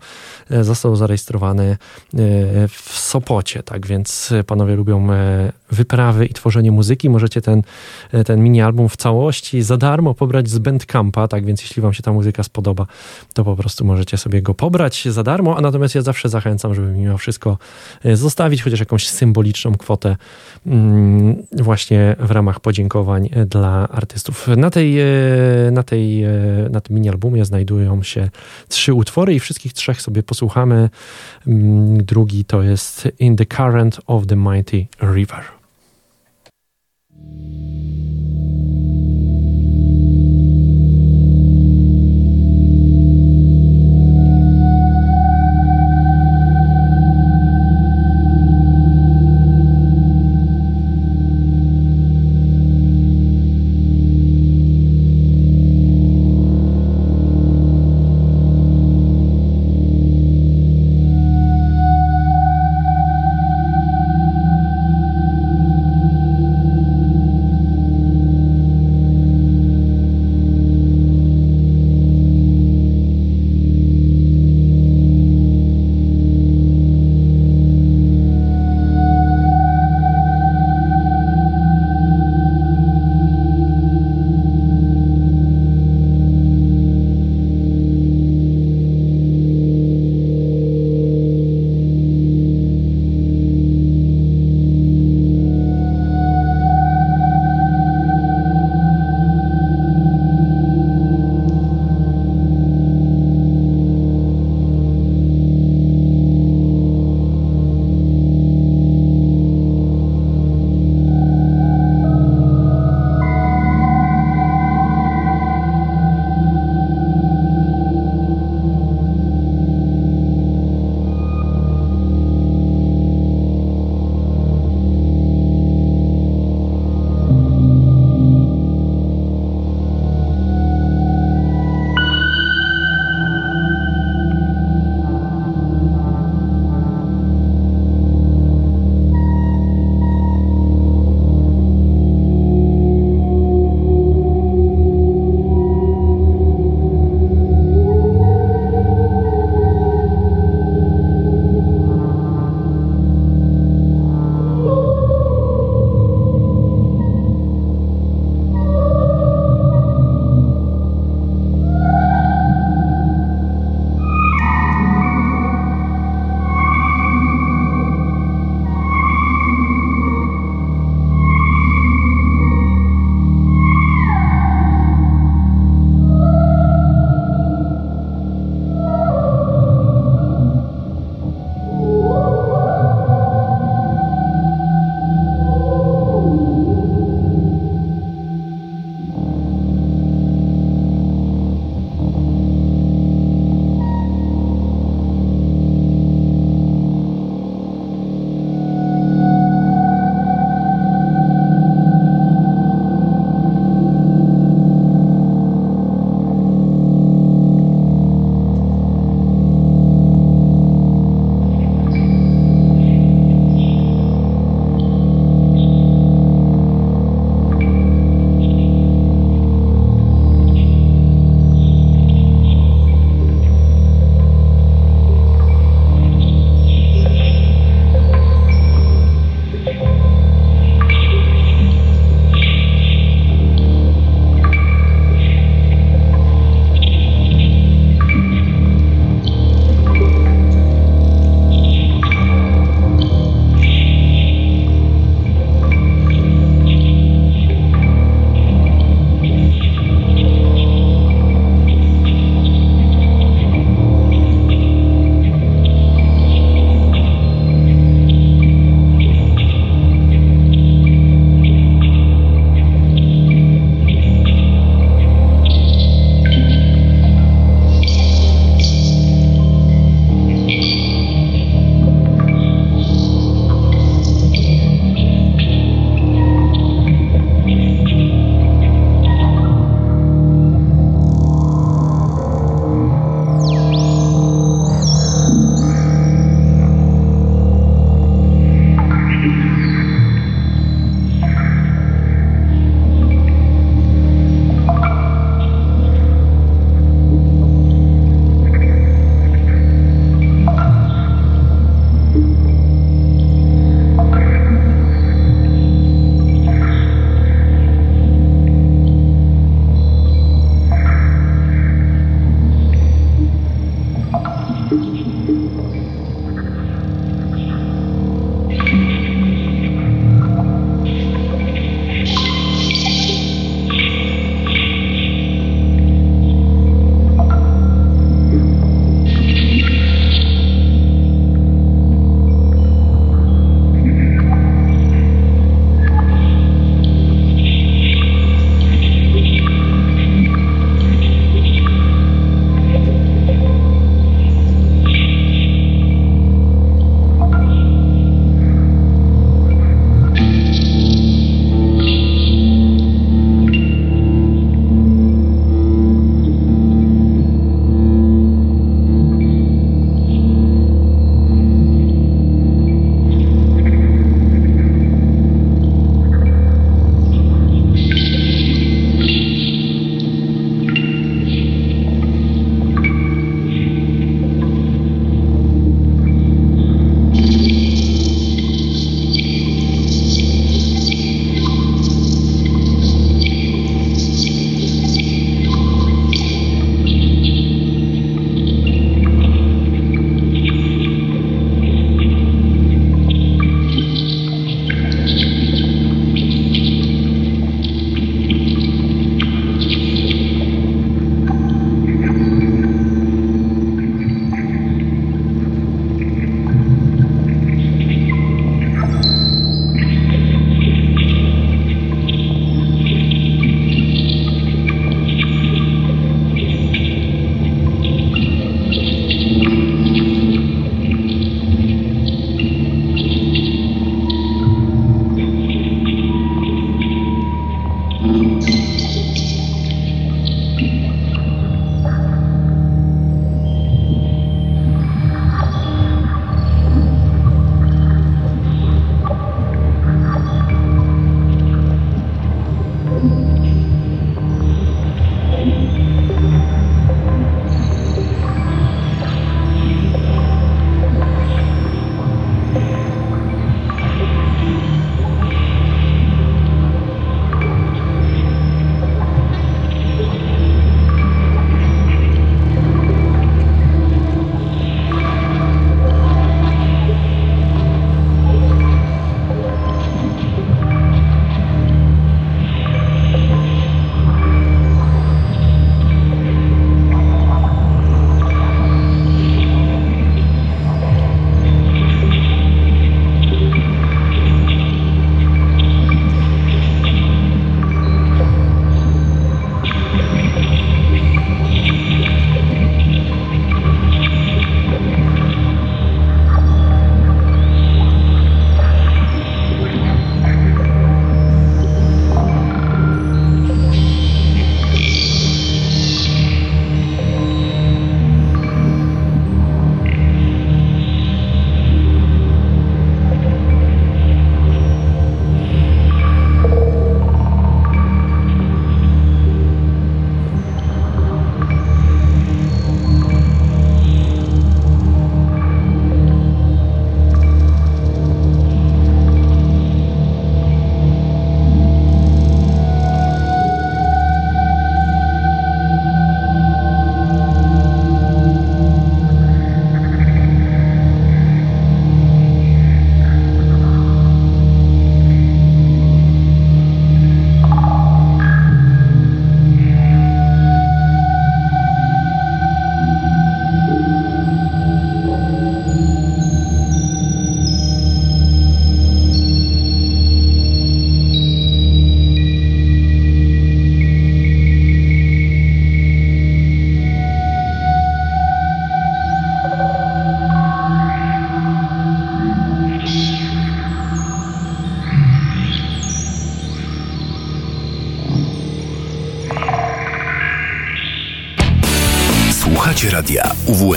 e, 0.51 0.65
został 0.65 0.97
zarejestrowany 0.97 1.77
w 2.69 2.99
Sopocie, 2.99 3.63
tak 3.63 3.87
więc 3.87 4.33
panowie 4.47 4.77
lubią 4.77 5.09
wyprawy 5.75 6.27
i 6.27 6.35
tworzenie 6.35 6.73
muzyki. 6.73 7.11
Możecie 7.11 7.41
ten, 7.41 7.63
ten 8.27 8.43
mini 8.43 8.63
album 8.63 8.89
w 8.89 8.97
całości 8.97 9.63
za 9.63 9.77
darmo 9.77 10.15
pobrać 10.15 10.49
z 10.49 10.59
Bandcampa, 10.59 11.29
tak 11.29 11.45
więc 11.45 11.63
jeśli 11.63 11.83
wam 11.83 11.95
się 11.95 12.03
ta 12.03 12.13
muzyka 12.13 12.43
spodoba, 12.43 12.87
to 13.33 13.45
po 13.45 13.57
prostu 13.57 13.85
możecie 13.85 14.17
sobie 14.17 14.43
go 14.43 14.55
pobrać 14.55 15.09
za 15.09 15.23
darmo, 15.23 15.57
a 15.57 15.61
natomiast 15.61 15.95
ja 15.95 16.03
zawsze 16.03 16.29
zachęcam, 16.29 16.75
żeby 16.75 16.89
mimo 16.89 17.19
wszystko 17.19 17.59
zostawić 18.15 18.45
zostawić 18.45 18.63
chociaż 18.63 18.81
jakąś 18.81 19.09
symboliczną 19.09 19.75
kwotę 19.75 20.17
mm, 20.67 21.37
właśnie 21.53 22.17
w 22.19 22.31
ramach 22.31 22.61
podziękowań 22.61 23.31
dla 23.47 23.89
artystów. 23.89 24.49
Na, 24.57 24.71
tej, 24.71 25.01
e, 25.01 25.07
na, 25.73 25.83
tej, 25.83 26.25
e, 26.25 26.31
na 26.71 26.81
tym 26.81 26.97
mini-albumie 26.97 27.45
znajdują 27.45 28.03
się 28.03 28.31
trzy 28.69 28.95
utwory 28.95 29.35
i 29.35 29.41
wszystkich 29.41 29.73
trzech 29.73 30.03
sobie 30.03 30.23
posłuchamy. 30.23 30.91
Mm, 31.47 32.05
drugi 32.05 32.45
to 32.45 32.63
jest 32.63 33.09
In 33.19 33.37
the 33.37 33.47
Current 33.47 34.01
of 34.07 34.27
the 34.27 34.37
Mighty 34.37 34.87
River. 35.15 35.64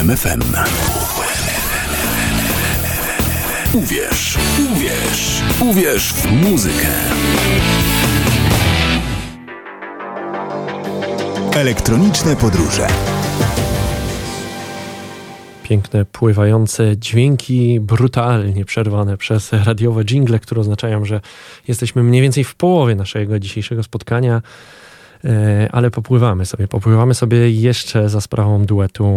UWMFM. 0.08 0.40
Uwierz, 3.74 4.38
uwierz, 4.72 5.42
uwierz 5.60 6.12
w 6.12 6.32
muzykę. 6.32 6.88
Elektroniczne 11.56 12.36
podróże. 12.36 12.86
Piękne, 15.62 16.04
pływające 16.04 16.96
dźwięki, 16.96 17.80
brutalnie 17.80 18.64
przerwane 18.64 19.16
przez 19.16 19.52
radiowe 19.52 20.04
jingle, 20.04 20.38
które 20.38 20.60
oznaczają, 20.60 21.04
że 21.04 21.20
jesteśmy 21.68 22.02
mniej 22.02 22.22
więcej 22.22 22.44
w 22.44 22.54
połowie 22.54 22.94
naszego 22.94 23.38
dzisiejszego 23.38 23.82
spotkania. 23.82 24.42
E, 25.24 25.68
ale 25.72 25.90
popływamy 25.90 26.46
sobie. 26.46 26.68
Popływamy 26.68 27.14
sobie 27.14 27.50
jeszcze 27.50 28.08
za 28.08 28.20
sprawą 28.20 28.64
duetu 28.64 29.08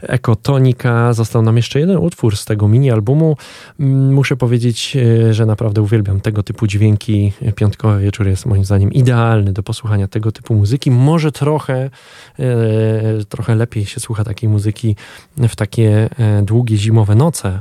Ekotonika. 0.00 1.12
Został 1.12 1.42
nam 1.42 1.56
jeszcze 1.56 1.80
jeden 1.80 1.96
utwór 1.96 2.36
z 2.36 2.44
tego 2.44 2.68
mini-albumu. 2.68 3.36
Mm, 3.80 4.14
muszę 4.14 4.36
powiedzieć, 4.36 4.96
e, 4.96 5.34
że 5.34 5.46
naprawdę 5.46 5.82
uwielbiam 5.82 6.20
tego 6.20 6.42
typu 6.42 6.66
dźwięki. 6.66 7.32
Piątkowy 7.54 8.00
wieczór 8.00 8.26
jest 8.26 8.46
moim 8.46 8.64
zdaniem 8.64 8.92
idealny 8.92 9.52
do 9.52 9.62
posłuchania 9.62 10.08
tego 10.08 10.32
typu 10.32 10.54
muzyki. 10.54 10.90
Może 10.90 11.32
trochę, 11.32 11.90
e, 12.38 13.24
trochę 13.28 13.54
lepiej 13.54 13.86
się 13.86 14.00
słucha 14.00 14.24
takiej 14.24 14.48
muzyki 14.48 14.96
w 15.36 15.56
takie 15.56 16.08
długie 16.42 16.76
zimowe 16.76 17.14
noce, 17.14 17.60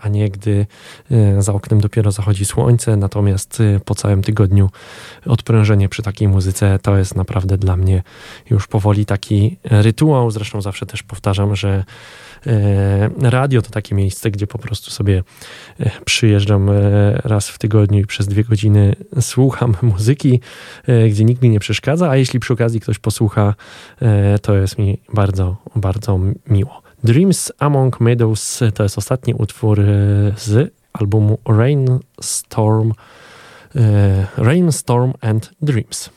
a 0.00 0.08
nie 0.08 0.30
gdy 0.30 0.66
e, 1.10 1.42
za 1.42 1.52
oknem 1.52 1.80
dopiero 1.80 2.12
zachodzi 2.12 2.44
słońce. 2.44 2.96
Natomiast 2.96 3.60
e, 3.60 3.80
po 3.80 3.94
całym 3.94 4.22
tygodniu 4.22 4.70
odprężenie 5.26 5.88
przy 5.88 6.02
takiej 6.02 6.28
muzyce 6.28 6.78
to 6.82 6.96
jest 6.96 7.16
naprawdę 7.16 7.58
dla 7.58 7.76
mnie 7.76 8.02
już 8.50 8.66
powoli 8.66 9.06
taki 9.06 9.56
rytuał. 9.64 10.30
Zresztą 10.30 10.62
zawsze 10.62 10.86
też 10.86 11.02
powtarzam, 11.02 11.56
że 11.56 11.84
radio 13.22 13.62
to 13.62 13.70
takie 13.70 13.94
miejsce, 13.94 14.30
gdzie 14.30 14.46
po 14.46 14.58
prostu 14.58 14.90
sobie 14.90 15.22
przyjeżdżam 16.04 16.70
raz 17.24 17.48
w 17.48 17.58
tygodniu 17.58 18.00
i 18.00 18.06
przez 18.06 18.28
dwie 18.28 18.44
godziny 18.44 18.96
słucham 19.20 19.76
muzyki, 19.82 20.40
gdzie 21.10 21.24
nikt 21.24 21.42
mi 21.42 21.50
nie 21.50 21.60
przeszkadza, 21.60 22.10
a 22.10 22.16
jeśli 22.16 22.40
przy 22.40 22.52
okazji 22.52 22.80
ktoś 22.80 22.98
posłucha, 22.98 23.54
to 24.42 24.54
jest 24.54 24.78
mi 24.78 24.98
bardzo, 25.14 25.56
bardzo 25.76 26.20
miło. 26.46 26.81
Dreams 27.04 27.52
Among 27.58 28.00
Meadows 28.00 28.60
to 28.74 28.82
jest 28.82 28.98
ostatni 28.98 29.34
utwór 29.34 29.80
e, 29.80 29.84
z 30.36 30.74
albumu 30.92 31.38
Rainstorm, 31.48 32.92
e, 33.76 34.26
Rainstorm 34.36 35.12
and 35.20 35.50
Dreams. 35.62 36.10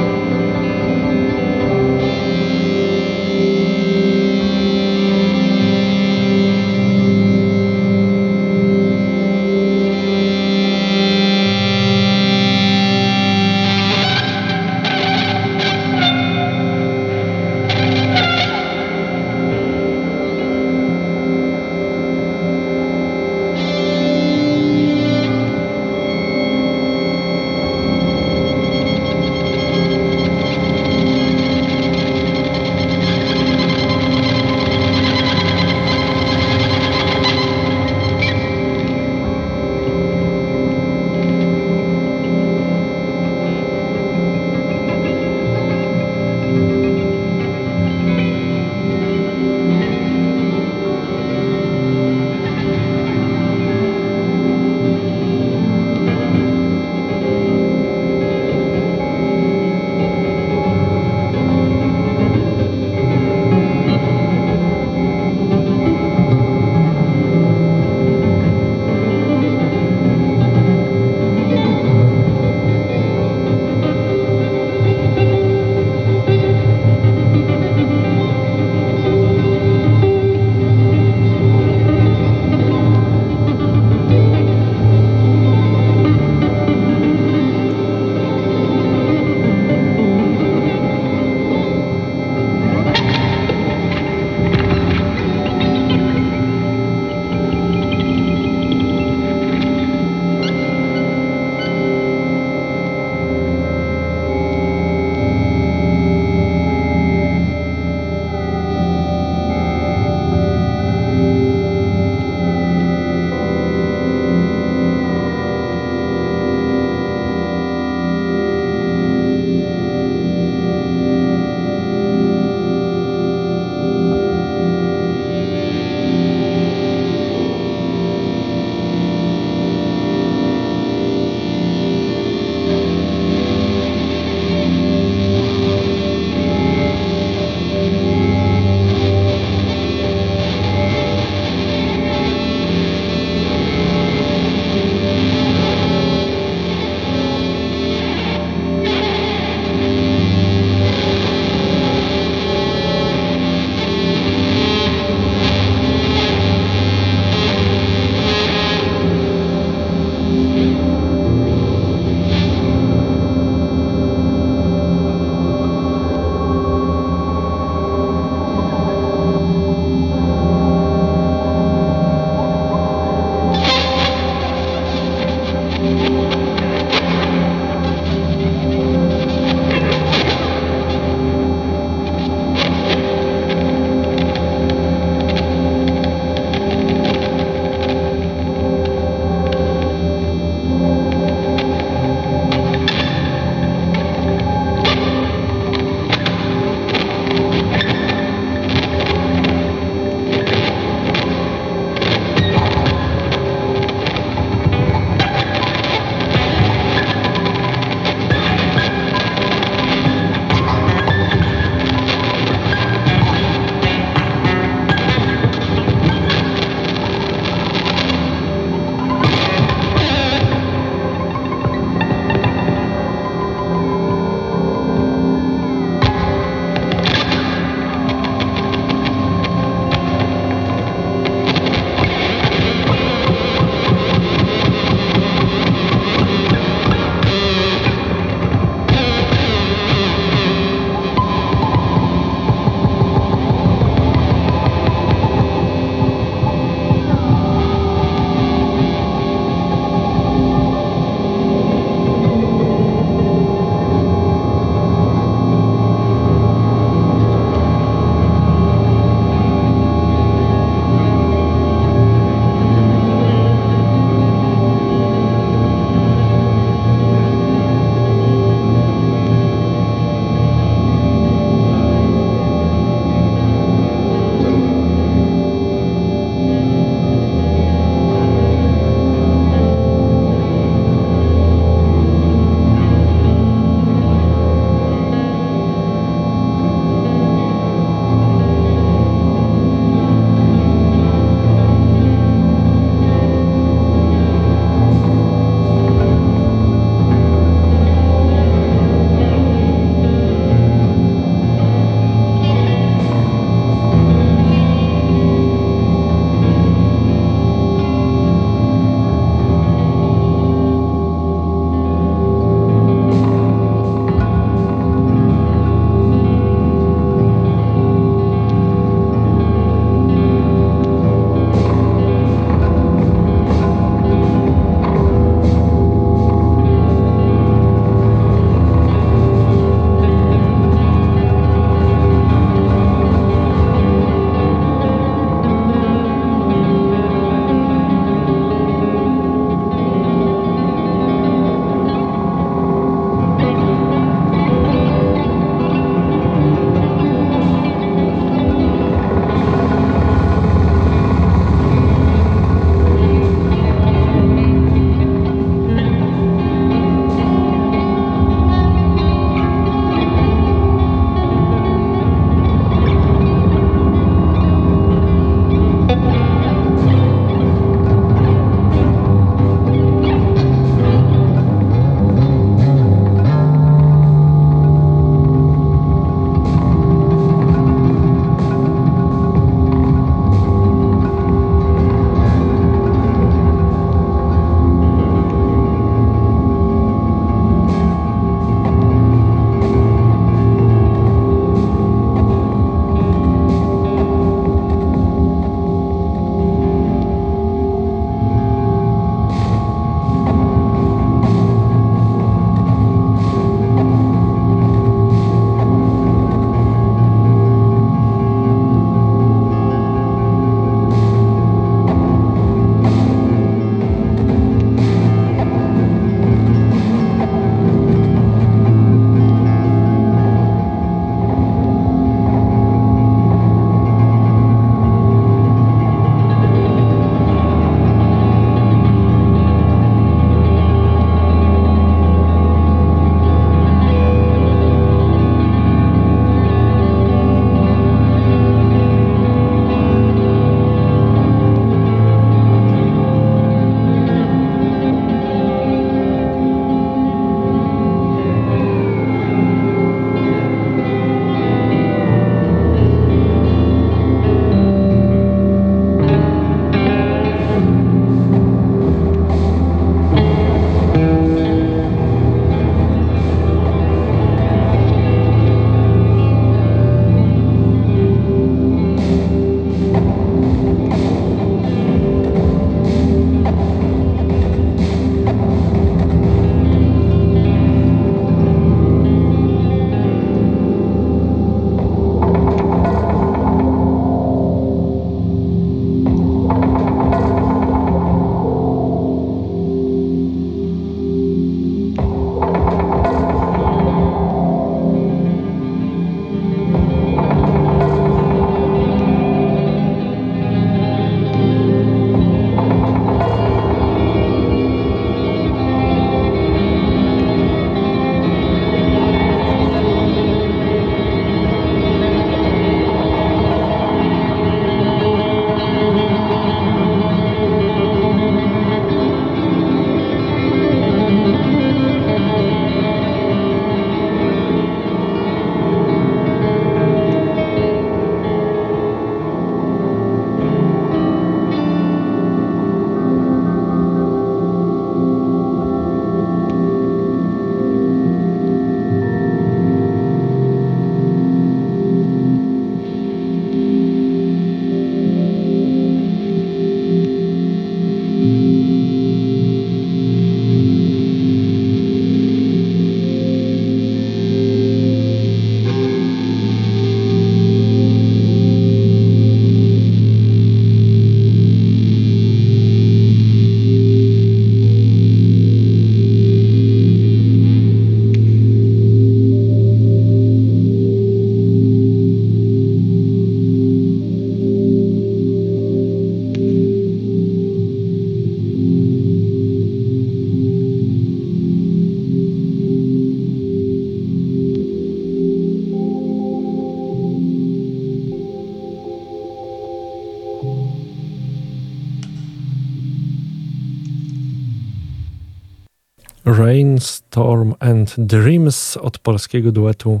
Dreams 597.98 598.76
od 598.76 598.98
polskiego 598.98 599.52
duetu 599.52 600.00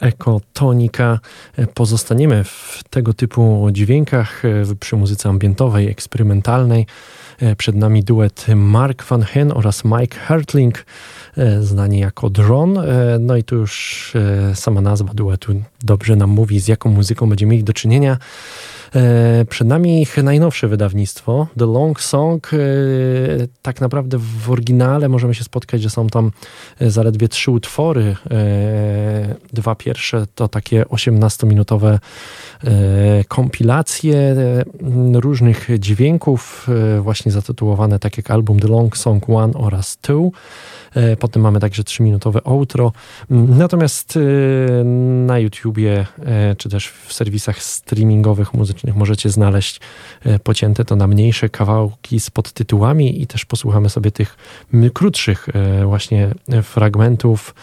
Ekotonika. 0.00 1.18
Pozostaniemy 1.74 2.44
w 2.44 2.80
tego 2.90 3.14
typu 3.14 3.68
dźwiękach 3.72 4.42
przy 4.80 4.96
muzyce 4.96 5.28
ambientowej, 5.28 5.88
eksperymentalnej. 5.88 6.86
Przed 7.58 7.76
nami 7.76 8.04
duet 8.04 8.46
Mark 8.56 9.04
Van 9.04 9.22
Hen 9.22 9.52
oraz 9.52 9.84
Mike 9.84 10.18
Hertling, 10.18 10.86
znani 11.60 11.98
jako 11.98 12.30
Drone. 12.30 12.82
No 13.20 13.36
i 13.36 13.44
tu 13.44 13.56
już 13.56 14.12
sama 14.54 14.80
nazwa 14.80 15.14
duetu 15.14 15.52
dobrze 15.82 16.16
nam 16.16 16.30
mówi, 16.30 16.60
z 16.60 16.68
jaką 16.68 16.90
muzyką 16.90 17.28
będziemy 17.28 17.52
mieli 17.52 17.64
do 17.64 17.72
czynienia. 17.72 18.18
E, 18.94 19.44
przed 19.44 19.68
nami 19.68 20.02
ich 20.02 20.16
najnowsze 20.16 20.68
wydawnictwo, 20.68 21.46
The 21.58 21.66
Long 21.66 22.00
Song. 22.00 22.50
E, 22.54 22.56
tak 23.62 23.80
naprawdę 23.80 24.18
w 24.18 24.50
oryginale 24.50 25.08
możemy 25.08 25.34
się 25.34 25.44
spotkać, 25.44 25.82
że 25.82 25.90
są 25.90 26.06
tam 26.06 26.30
e, 26.80 26.90
zaledwie 26.90 27.28
trzy 27.28 27.50
utwory. 27.50 28.16
Dwa 29.52 29.74
pierwsze 29.74 30.26
to 30.34 30.48
takie 30.48 30.82
18-minutowe 30.82 31.98
kompilacje 33.28 34.36
różnych 35.14 35.68
dźwięków, 35.78 36.66
właśnie 37.00 37.32
zatytułowane 37.32 37.98
tak 37.98 38.16
jak 38.16 38.30
album 38.30 38.60
The 38.60 38.68
Long 38.68 38.96
Song 38.96 39.28
1 39.28 39.50
oraz 39.54 39.98
2. 40.02 40.14
E, 40.94 41.16
potem 41.16 41.42
mamy 41.42 41.60
także 41.60 41.82
3-minutowe 41.82 42.40
outro. 42.44 42.92
Mm, 43.30 43.58
natomiast 43.58 44.18
na 45.26 45.38
YouTubie 45.38 46.06
czy 46.58 46.68
też 46.68 46.88
w 46.88 47.12
serwisach 47.12 47.62
streamingowych 47.62 48.54
muzycznych 48.54 48.77
możecie 48.94 49.30
znaleźć 49.30 49.80
pocięte 50.44 50.84
to 50.84 50.96
na 50.96 51.06
mniejsze 51.06 51.48
kawałki 51.48 52.20
z 52.20 52.30
podtytułami 52.30 53.22
i 53.22 53.26
też 53.26 53.44
posłuchamy 53.44 53.88
sobie 53.90 54.10
tych 54.10 54.36
krótszych 54.94 55.48
właśnie 55.84 56.34
fragmentów 56.62 57.54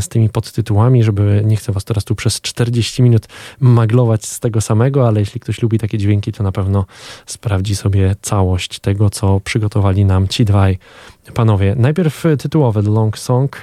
z 0.00 0.08
tymi 0.08 0.28
podtytułami, 0.28 1.04
żeby 1.04 1.42
nie 1.44 1.56
chcę 1.56 1.72
was 1.72 1.84
teraz 1.84 2.04
tu 2.04 2.14
przez 2.14 2.40
40 2.40 3.02
minut 3.02 3.26
maglować 3.60 4.26
z 4.26 4.40
tego 4.40 4.60
samego, 4.60 5.08
ale 5.08 5.20
jeśli 5.20 5.40
ktoś 5.40 5.62
lubi 5.62 5.78
takie 5.78 5.98
dźwięki, 5.98 6.32
to 6.32 6.42
na 6.42 6.52
pewno 6.52 6.86
sprawdzi 7.26 7.76
sobie 7.76 8.16
całość 8.22 8.78
tego, 8.78 9.10
co 9.10 9.40
przygotowali 9.40 10.04
nam 10.04 10.28
ci 10.28 10.44
dwaj 10.44 10.78
panowie. 11.34 11.74
Najpierw 11.78 12.24
tytułowy 12.38 12.82
The 12.82 12.90
Long 12.90 13.18
Song. 13.18 13.60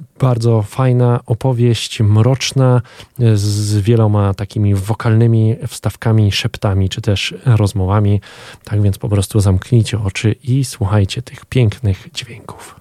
E, 0.00 0.04
bardzo 0.20 0.62
fajna 0.62 1.20
opowieść, 1.26 2.00
mroczna, 2.00 2.82
z 3.34 3.76
wieloma 3.76 4.34
takimi 4.34 4.74
wokalnymi 4.74 5.56
wstawkami, 5.66 6.32
szeptami, 6.32 6.88
czy 6.88 7.00
też 7.00 7.34
rozmowami. 7.46 8.20
Tak 8.64 8.82
więc 8.82 8.98
po 8.98 9.08
prostu 9.08 9.40
zamknijcie 9.40 9.98
oczy 9.98 10.34
i 10.44 10.64
słuchajcie 10.64 11.22
tych 11.22 11.46
pięknych 11.46 12.08
dźwięków. 12.14 12.80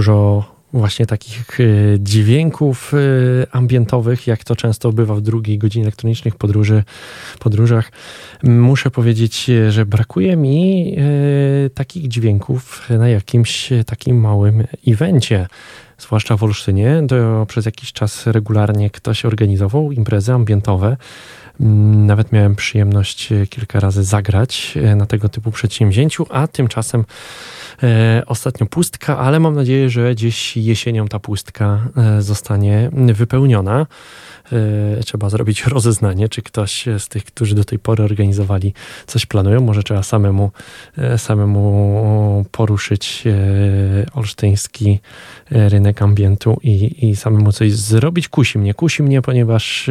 Dużo 0.00 0.44
właśnie 0.72 1.06
takich 1.06 1.60
y, 1.60 1.98
dźwięków 2.00 2.94
y, 2.94 3.46
ambientowych, 3.52 4.26
jak 4.26 4.44
to 4.44 4.56
często 4.56 4.92
bywa 4.92 5.14
w 5.14 5.20
drugiej 5.20 5.58
godzinie 5.58 5.84
elektronicznych 5.84 6.36
podróży, 6.36 6.84
podróżach. 7.38 7.92
Muszę 8.42 8.90
powiedzieć, 8.90 9.50
że 9.68 9.86
brakuje 9.86 10.36
mi 10.36 10.96
takich 11.74 12.08
dźwięków 12.08 12.88
na 12.90 13.08
jakimś 13.08 13.68
takim 13.86 14.20
małym 14.20 14.64
evencie 14.86 15.46
zwłaszcza 15.98 16.36
w 16.36 16.44
Olsztynie. 16.44 17.02
To 17.08 17.46
przez 17.46 17.66
jakiś 17.66 17.92
czas 17.92 18.26
regularnie 18.26 18.90
ktoś 18.90 19.24
organizował 19.24 19.92
imprezy 19.92 20.32
ambientowe. 20.32 20.96
Nawet 22.06 22.32
miałem 22.32 22.56
przyjemność 22.56 23.28
kilka 23.50 23.80
razy 23.80 24.04
zagrać 24.04 24.78
na 24.96 25.06
tego 25.06 25.28
typu 25.28 25.50
przedsięwzięciu, 25.50 26.26
a 26.30 26.46
tymczasem 26.46 27.04
E, 27.82 28.22
ostatnio 28.26 28.66
pustka, 28.66 29.18
ale 29.18 29.40
mam 29.40 29.54
nadzieję, 29.54 29.90
że 29.90 30.14
gdzieś 30.14 30.56
jesienią 30.56 31.08
ta 31.08 31.18
pustka 31.18 31.88
e, 31.96 32.22
zostanie 32.22 32.90
wypełniona. 32.92 33.86
E, 34.52 35.02
trzeba 35.02 35.30
zrobić 35.30 35.66
rozeznanie, 35.74 36.28
czy 36.28 36.42
ktoś 36.42 36.84
z 36.98 37.08
tych, 37.08 37.24
którzy 37.24 37.54
do 37.54 37.64
tej 37.64 37.78
pory 37.78 38.04
organizowali, 38.04 38.74
coś 39.06 39.26
planują. 39.26 39.60
Może 39.60 39.82
trzeba 39.82 40.02
samemu, 40.02 40.50
samemu 41.16 42.44
poruszyć 42.50 43.24
olsztyński 44.14 45.00
rynek 45.50 46.02
ambientu 46.02 46.58
i, 46.62 47.08
i 47.08 47.16
samemu 47.16 47.52
coś 47.52 47.72
zrobić. 47.72 48.28
Kusi 48.28 48.58
mnie, 48.58 48.74
kusi 48.74 49.02
mnie, 49.02 49.22
ponieważ 49.22 49.90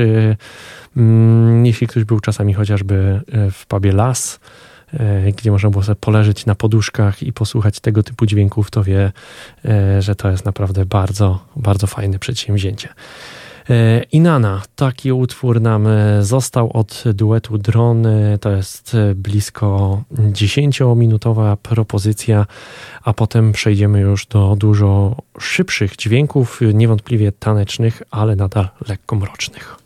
jeśli 1.63 1.87
ktoś 1.87 2.03
był 2.03 2.19
czasami 2.19 2.53
chociażby 2.53 3.21
w 3.51 3.65
pubie 3.65 3.91
Las, 3.91 4.39
E, 4.93 5.31
gdzie 5.31 5.51
można 5.51 5.69
było 5.69 5.83
sobie 5.83 5.95
poleżeć 5.95 6.45
na 6.45 6.55
poduszkach 6.55 7.23
i 7.23 7.33
posłuchać 7.33 7.79
tego 7.79 8.03
typu 8.03 8.25
dźwięków, 8.25 8.71
to 8.71 8.83
wie, 8.83 9.11
e, 9.65 10.01
że 10.01 10.15
to 10.15 10.31
jest 10.31 10.45
naprawdę 10.45 10.85
bardzo, 10.85 11.39
bardzo 11.55 11.87
fajne 11.87 12.19
przedsięwzięcie. 12.19 12.89
E, 13.69 14.03
Inana, 14.03 14.61
taki 14.75 15.11
utwór 15.11 15.61
nam 15.61 15.87
został 16.21 16.71
od 16.73 17.03
duetu 17.13 17.57
Drony. 17.57 18.37
To 18.41 18.51
jest 18.51 18.97
blisko 19.15 20.01
10-minutowa 20.11 21.57
propozycja, 21.57 22.45
a 23.03 23.13
potem 23.13 23.51
przejdziemy 23.51 23.99
już 23.99 24.25
do 24.25 24.55
dużo 24.55 25.15
szybszych 25.39 25.95
dźwięków, 25.95 26.59
niewątpliwie 26.73 27.31
tanecznych, 27.31 28.01
ale 28.11 28.35
nadal 28.35 28.69
lekko 28.87 29.15
mrocznych. 29.15 29.78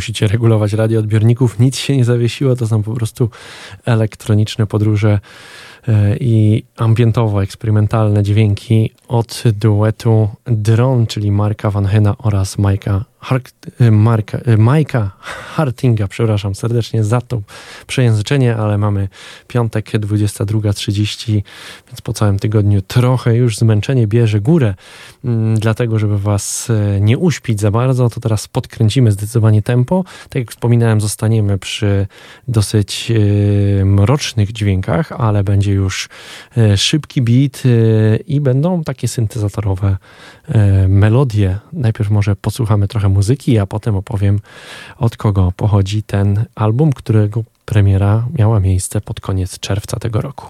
Musicie 0.00 0.26
regulować 0.26 0.72
radioodbiorników, 0.72 1.58
nic 1.58 1.76
się 1.76 1.96
nie 1.96 2.04
zawiesiło, 2.04 2.56
to 2.56 2.66
są 2.66 2.82
po 2.82 2.94
prostu 2.94 3.30
elektroniczne 3.84 4.66
podróże 4.66 5.20
e, 5.88 6.16
i 6.16 6.64
ambientowo-eksperymentalne 6.76 8.22
dźwięki 8.22 8.90
od 9.08 9.42
duetu 9.54 10.28
Drone, 10.46 11.06
czyli 11.06 11.32
Marka 11.32 11.70
Van 11.70 11.86
Hena 11.86 12.14
oraz 12.18 12.58
Majka 12.58 13.04
Y, 13.80 13.90
Marka, 13.90 14.38
y, 14.48 14.56
Majka 14.58 15.10
Hartinga, 15.60 16.08
przepraszam 16.08 16.54
serdecznie 16.54 17.04
za 17.04 17.20
to 17.20 17.42
przejęzyczenie, 17.86 18.56
ale 18.56 18.78
mamy 18.78 19.08
piątek 19.48 19.90
22.30, 19.90 21.42
więc 21.88 22.00
po 22.00 22.12
całym 22.12 22.38
tygodniu 22.38 22.82
trochę 22.82 23.36
już 23.36 23.56
zmęczenie 23.56 24.06
bierze 24.06 24.40
górę. 24.40 24.74
Mm, 25.24 25.58
dlatego, 25.58 25.98
żeby 25.98 26.18
was 26.18 26.70
y, 26.70 27.00
nie 27.00 27.18
uśpić 27.18 27.60
za 27.60 27.70
bardzo, 27.70 28.10
to 28.10 28.20
teraz 28.20 28.48
podkręcimy 28.48 29.12
zdecydowanie 29.12 29.62
tempo. 29.62 30.04
Tak 30.22 30.34
jak 30.34 30.50
wspominałem, 30.50 31.00
zostaniemy 31.00 31.58
przy 31.58 32.06
dosyć 32.48 33.12
mrocznych 33.84 34.52
dźwiękach, 34.52 35.12
ale 35.12 35.44
będzie 35.44 35.72
już 35.72 36.08
szybki 36.76 37.22
beat 37.22 37.62
i 38.26 38.40
będą 38.40 38.84
takie 38.84 39.08
syntezatorowe 39.08 39.96
melodie. 40.88 41.58
Najpierw 41.72 42.10
może 42.10 42.36
posłuchamy 42.36 42.88
trochę 42.88 43.08
muzyki, 43.08 43.58
a 43.58 43.66
potem 43.66 43.96
opowiem 43.96 44.40
od 44.98 45.16
kogo 45.16 45.49
pochodzi 45.52 46.02
ten 46.02 46.44
album, 46.54 46.92
którego 46.92 47.44
premiera 47.64 48.26
miała 48.38 48.60
miejsce 48.60 49.00
pod 49.00 49.20
koniec 49.20 49.58
czerwca 49.58 49.98
tego 49.98 50.20
roku. 50.20 50.46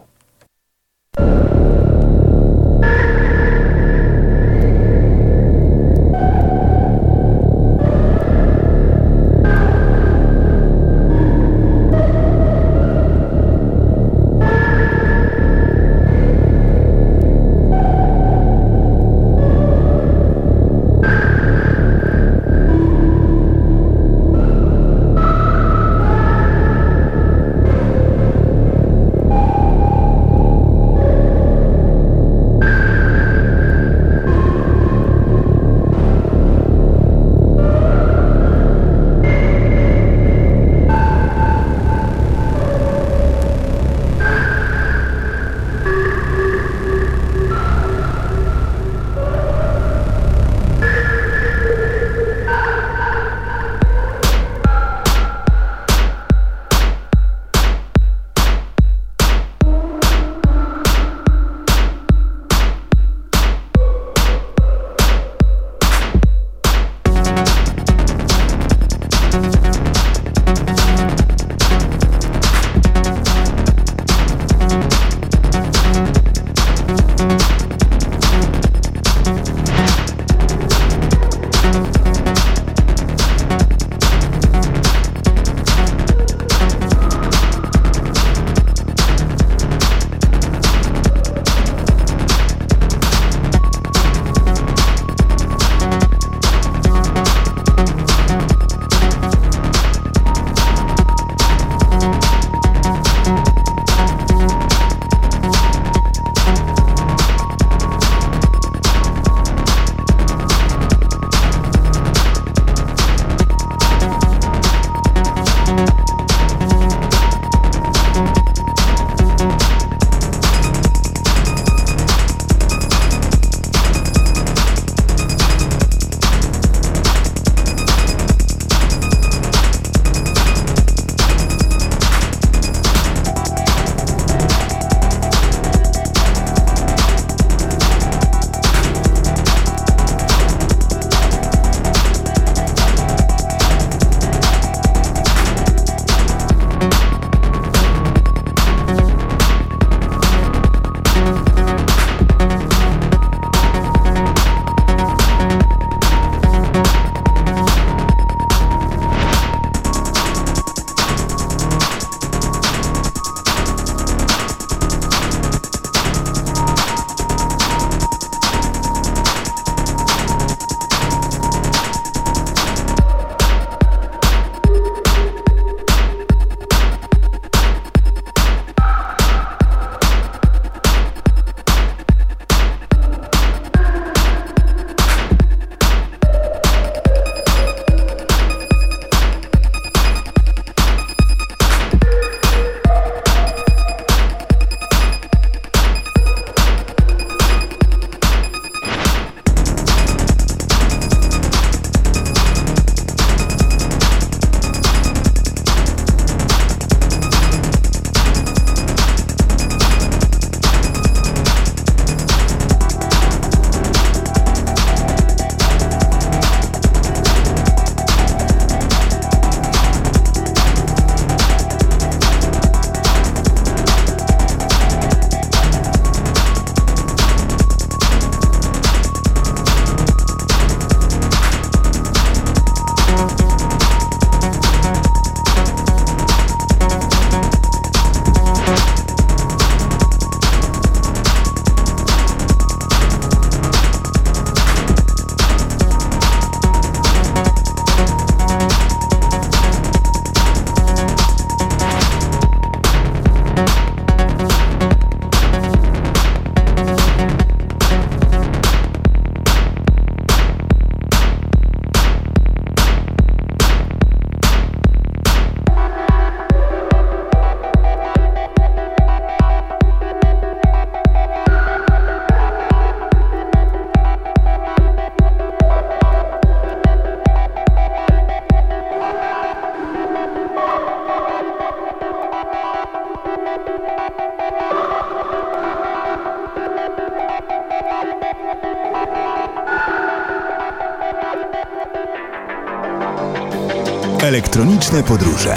Podróże. 294.91 295.55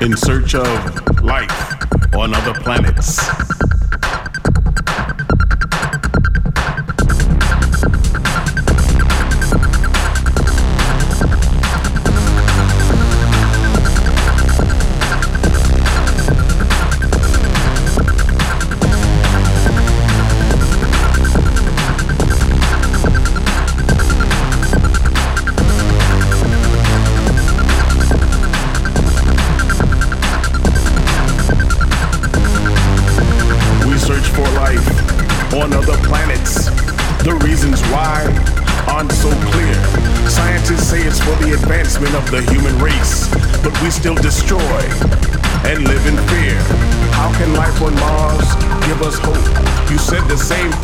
In 0.00 0.16
search 0.16 0.54
of 0.54 0.66
life 1.22 1.76
on 2.14 2.34
other 2.34 2.52
planets. 2.62 3.47
Same 50.48 50.77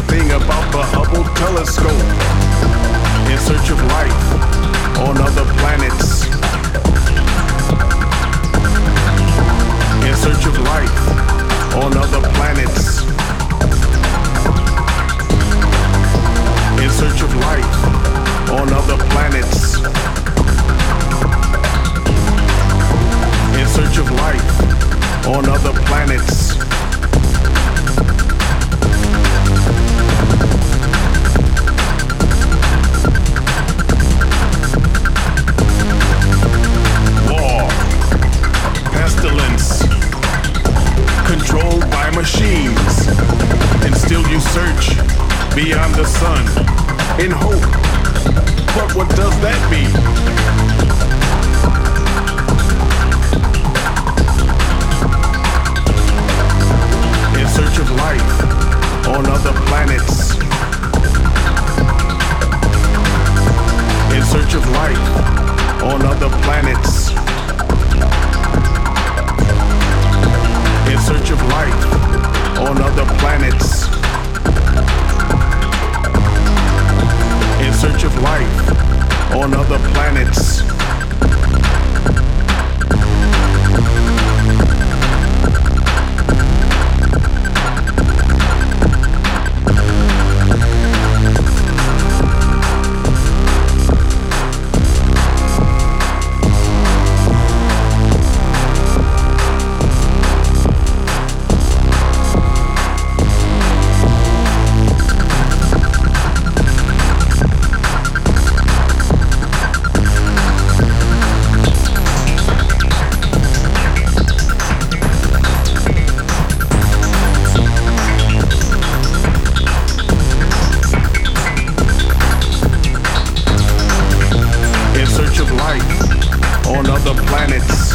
other 126.94 127.14
planets. 127.24 127.94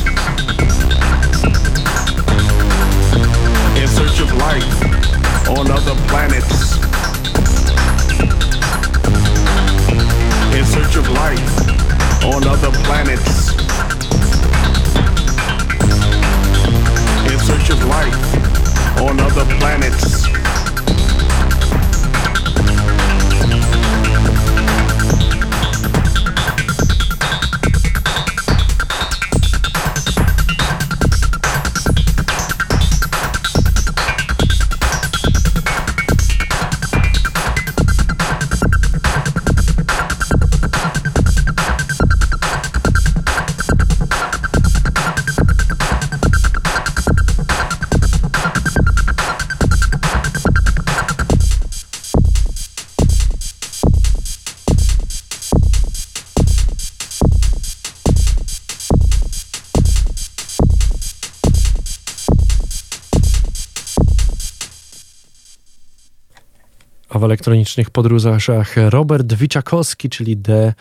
In 3.80 3.88
search 3.88 4.20
of 4.20 4.30
life 4.34 5.48
on 5.48 5.72
other 5.72 5.96
planets. 6.10 6.76
In 10.54 10.66
search 10.66 10.98
of 10.98 11.10
life 11.12 12.26
on 12.26 12.46
other 12.46 12.72
planets. 12.84 13.54
In 17.32 17.40
search 17.40 17.70
of 17.70 17.82
life 17.86 19.00
on 19.00 19.20
other 19.22 19.46
planets. 19.60 20.19
W 67.20 67.24
elektronicznych 67.24 67.90
podróżach 67.90 68.76
Robert 68.90 69.34
Wiczakowski, 69.34 70.10
czyli 70.10 70.38
The 70.38 70.74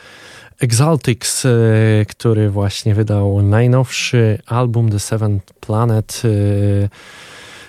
Exaltics, 0.60 1.44
e, 1.46 1.50
który 2.08 2.50
właśnie 2.50 2.94
wydał 2.94 3.42
najnowszy 3.42 4.38
album 4.46 4.90
The 4.90 4.98
Seventh 4.98 5.52
Planet. 5.60 6.22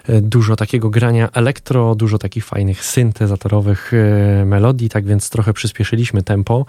E, 0.09 0.15
e, 0.17 0.21
dużo 0.21 0.55
takiego 0.55 0.89
grania 0.89 1.29
elektro, 1.33 1.95
dużo 1.95 2.17
takich 2.17 2.45
fajnych 2.45 2.85
syntezatorowych 2.85 3.91
melodii, 4.45 4.89
tak 4.89 5.05
więc 5.05 5.29
trochę 5.29 5.53
przyspieszyliśmy 5.53 6.23
tempo, 6.23 6.65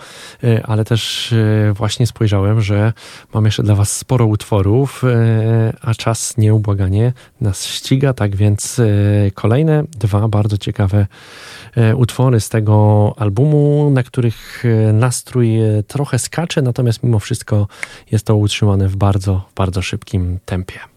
ale 0.64 0.84
też 0.84 1.34
właśnie 1.74 2.06
spojrzałem, 2.06 2.60
że 2.60 2.92
mam 3.34 3.44
jeszcze 3.44 3.62
dla 3.62 3.74
Was 3.74 3.96
sporo 3.96 4.26
utworów, 4.26 5.02
a 5.80 5.94
czas 5.94 6.36
nieubłaganie 6.36 7.12
nas 7.40 7.66
ściga, 7.66 8.14
tak 8.14 8.36
więc 8.36 8.80
kolejne 9.34 9.84
dwa 9.98 10.28
bardzo 10.28 10.58
ciekawe 10.58 11.06
E, 11.76 11.96
utwory 11.96 12.40
z 12.40 12.48
tego 12.48 13.14
albumu, 13.16 13.90
na 13.90 14.02
których 14.02 14.64
e, 14.64 14.92
nastrój 14.92 15.60
e, 15.60 15.82
trochę 15.82 16.18
skacze, 16.18 16.62
natomiast 16.62 17.02
mimo 17.02 17.18
wszystko 17.18 17.66
jest 18.10 18.26
to 18.26 18.36
utrzymane 18.36 18.88
w 18.88 18.96
bardzo, 18.96 19.48
bardzo 19.56 19.82
szybkim 19.82 20.38
tempie. 20.44 20.89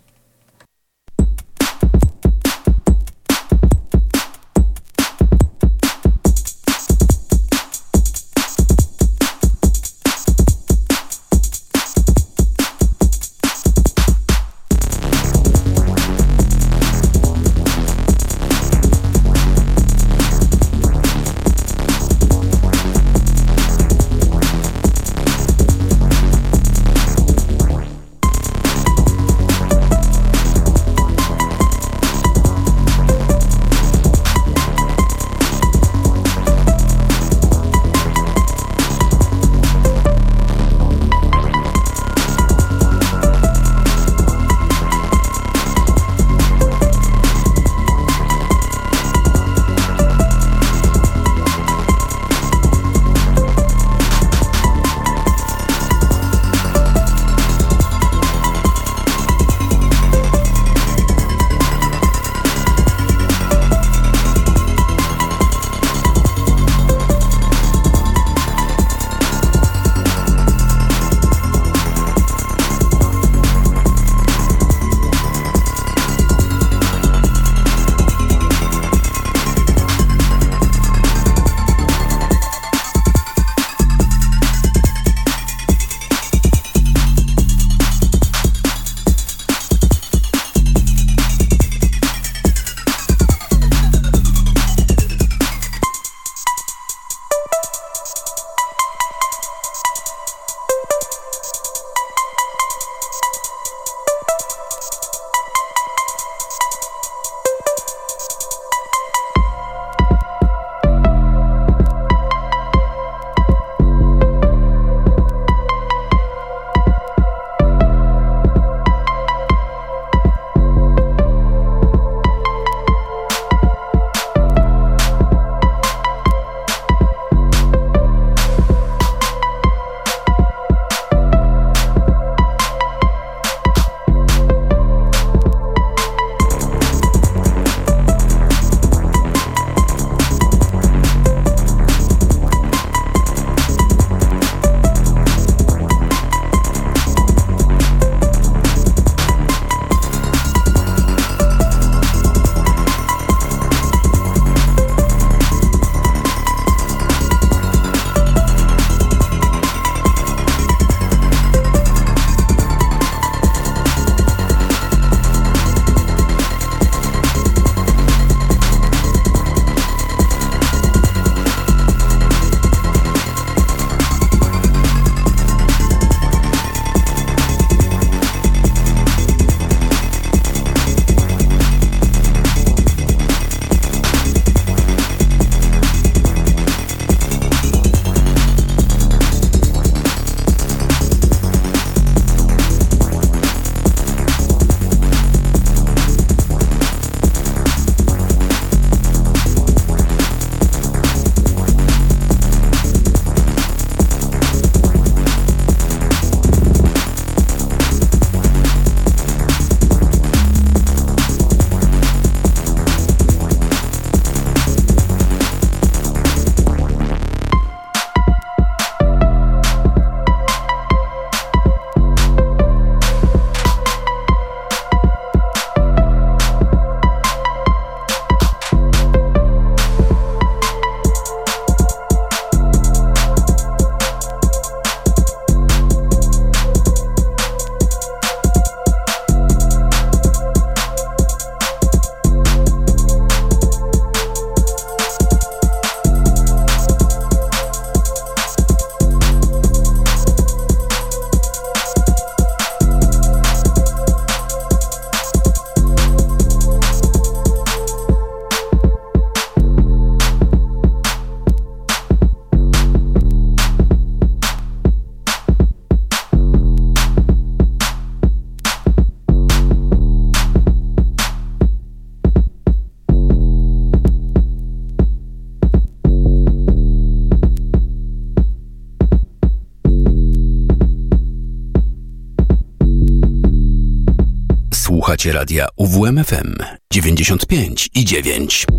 UWMFM 286.04 286.56
95 286.90 287.88
i 287.94 288.04
9. 288.04 288.73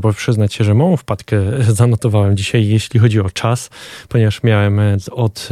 muszę 0.00 0.16
przyznać 0.16 0.54
się, 0.54 0.64
że 0.64 0.74
małą 0.74 0.96
wpadkę 0.96 1.36
zanotowałem 1.80 2.36
dzisiaj, 2.36 2.68
jeśli 2.68 3.00
chodzi 3.00 3.20
o 3.20 3.30
czas, 3.30 3.70
ponieważ 4.08 4.42
miałem 4.42 4.80
od 5.12 5.48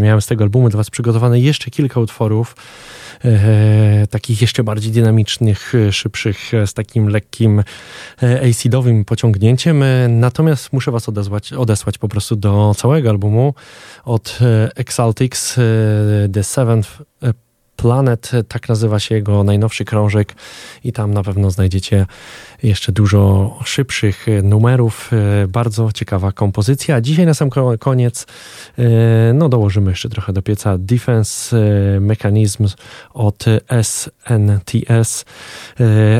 miałem 0.00 0.20
z 0.20 0.26
tego 0.26 0.44
albumu 0.44 0.68
dla 0.68 0.76
was 0.76 0.90
przygotowane 0.90 1.40
jeszcze 1.40 1.70
kilka 1.70 2.00
utworów 2.00 2.56
e, 3.24 4.06
takich 4.06 4.40
jeszcze 4.40 4.64
bardziej 4.64 4.92
dynamicznych, 4.92 5.72
szybszych, 5.90 6.52
z 6.66 6.74
takim 6.74 7.08
lekkim 7.08 7.62
e, 8.22 8.42
acidowym 8.50 9.04
pociągnięciem. 9.04 9.84
Natomiast 10.08 10.72
muszę 10.72 10.90
was 10.90 11.08
odesłać, 11.08 11.52
odesłać 11.52 11.98
po 11.98 12.08
prostu 12.08 12.36
do 12.36 12.74
całego 12.76 13.10
albumu 13.10 13.54
od 14.04 14.38
Exaltix 14.76 15.60
The 16.32 16.44
Seventh 16.44 16.88
Planet, 17.82 18.30
tak 18.48 18.68
nazywa 18.68 19.00
się 19.00 19.14
jego 19.14 19.44
najnowszy 19.44 19.84
krążek 19.84 20.34
i 20.84 20.92
tam 20.92 21.14
na 21.14 21.22
pewno 21.22 21.50
znajdziecie 21.50 22.06
jeszcze 22.62 22.92
dużo 22.92 23.54
szybszych 23.64 24.26
numerów. 24.42 25.10
E, 25.12 25.48
bardzo 25.48 25.92
ciekawa 25.92 26.32
kompozycja. 26.32 27.00
Dzisiaj 27.00 27.26
na 27.26 27.34
sam 27.34 27.50
koniec 27.78 28.26
e, 28.78 28.82
no 29.34 29.48
dołożymy 29.48 29.90
jeszcze 29.90 30.08
trochę 30.08 30.32
do 30.32 30.42
pieca 30.42 30.78
Defense 30.78 31.56
e, 31.96 32.00
Mechanism 32.00 32.66
od 33.14 33.44
SNTS, 33.82 35.24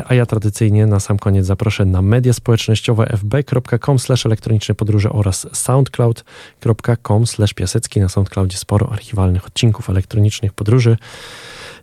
a 0.07 0.15
ja 0.15 0.27
tradycyjnie 0.27 0.87
na 0.87 1.01
sam 1.01 1.19
koniec 1.19 1.47
zaproszę 1.47 1.85
na 1.85 2.03
media 2.03 2.33
społecznościowe 2.33 3.07
fb.com 3.07 3.97
elektroniczne 4.27 4.75
podróże 4.75 5.13
oraz 5.13 5.47
soundcloud.com 5.53 7.25
piasecki. 7.55 8.01
Na 8.01 8.09
Soundcloudzie 8.09 8.57
sporo 8.57 8.93
archiwalnych 8.93 9.47
odcinków 9.47 9.91
elektronicznych 9.91 10.53
podróży. 10.53 10.97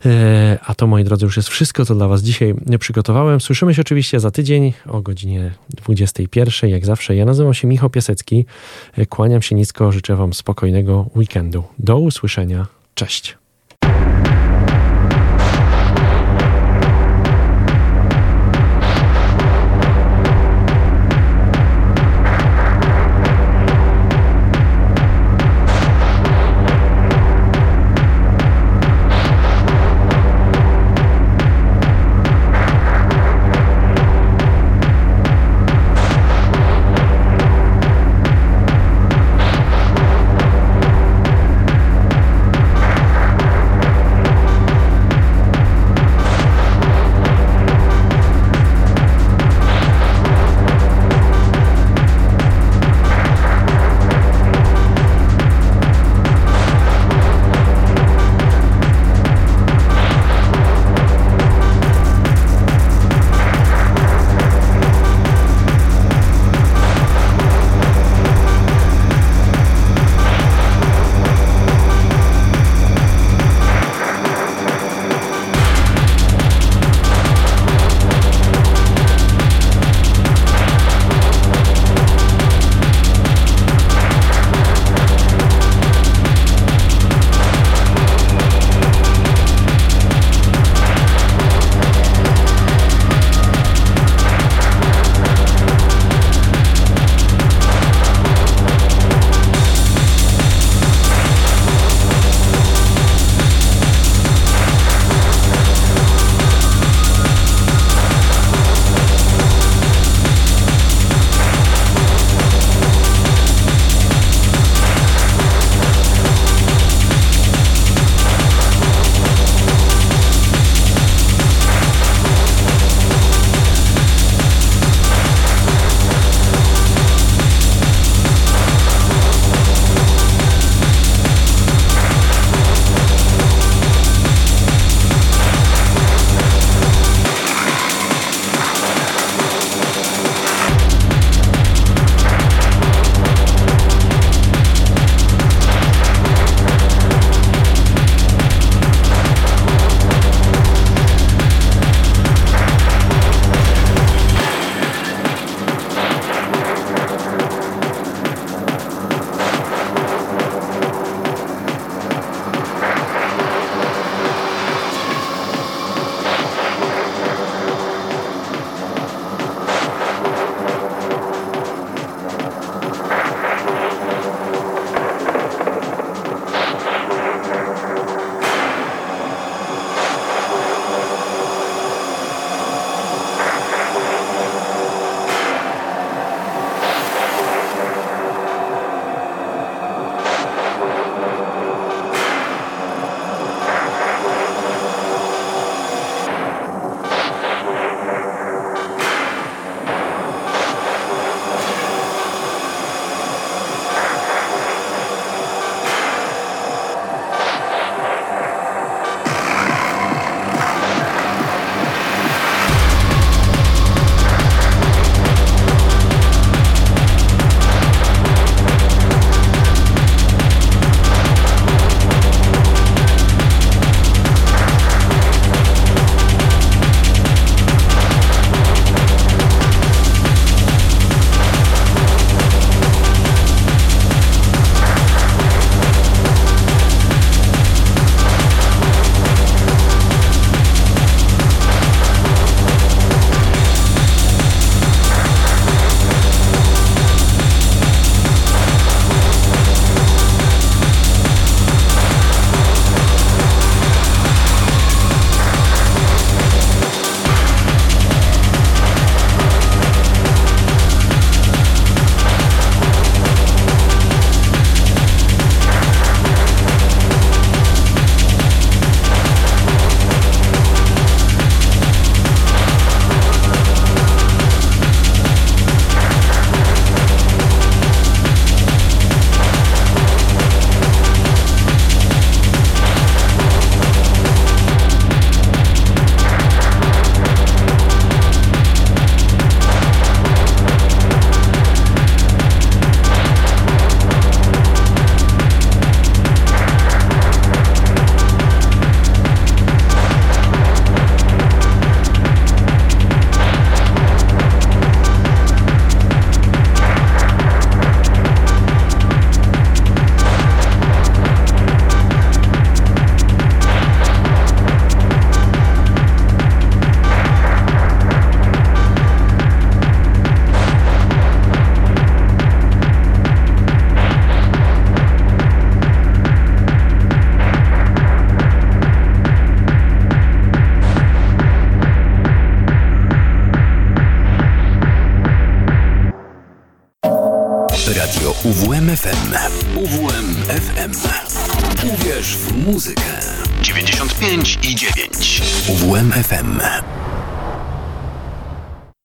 E, 0.05 0.59
a 0.65 0.75
to, 0.75 0.87
moi 0.87 1.03
drodzy, 1.03 1.25
już 1.25 1.37
jest 1.37 1.49
wszystko, 1.49 1.85
co 1.85 1.95
dla 1.95 2.07
Was 2.07 2.21
dzisiaj 2.21 2.55
przygotowałem. 2.79 3.41
Słyszymy 3.41 3.73
się 3.73 3.81
oczywiście 3.81 4.19
za 4.19 4.31
tydzień 4.31 4.73
o 4.87 5.01
godzinie 5.01 5.51
21. 5.69 6.69
Jak 6.69 6.85
zawsze, 6.85 7.15
ja 7.15 7.25
nazywam 7.25 7.53
się 7.53 7.67
Michał 7.67 7.89
Piasecki. 7.89 8.45
E, 8.97 9.05
kłaniam 9.05 9.41
się 9.41 9.55
nisko, 9.55 9.91
życzę 9.91 10.15
Wam 10.15 10.33
spokojnego 10.33 11.09
weekendu. 11.15 11.63
Do 11.79 11.99
usłyszenia. 11.99 12.67
Cześć. 12.95 13.37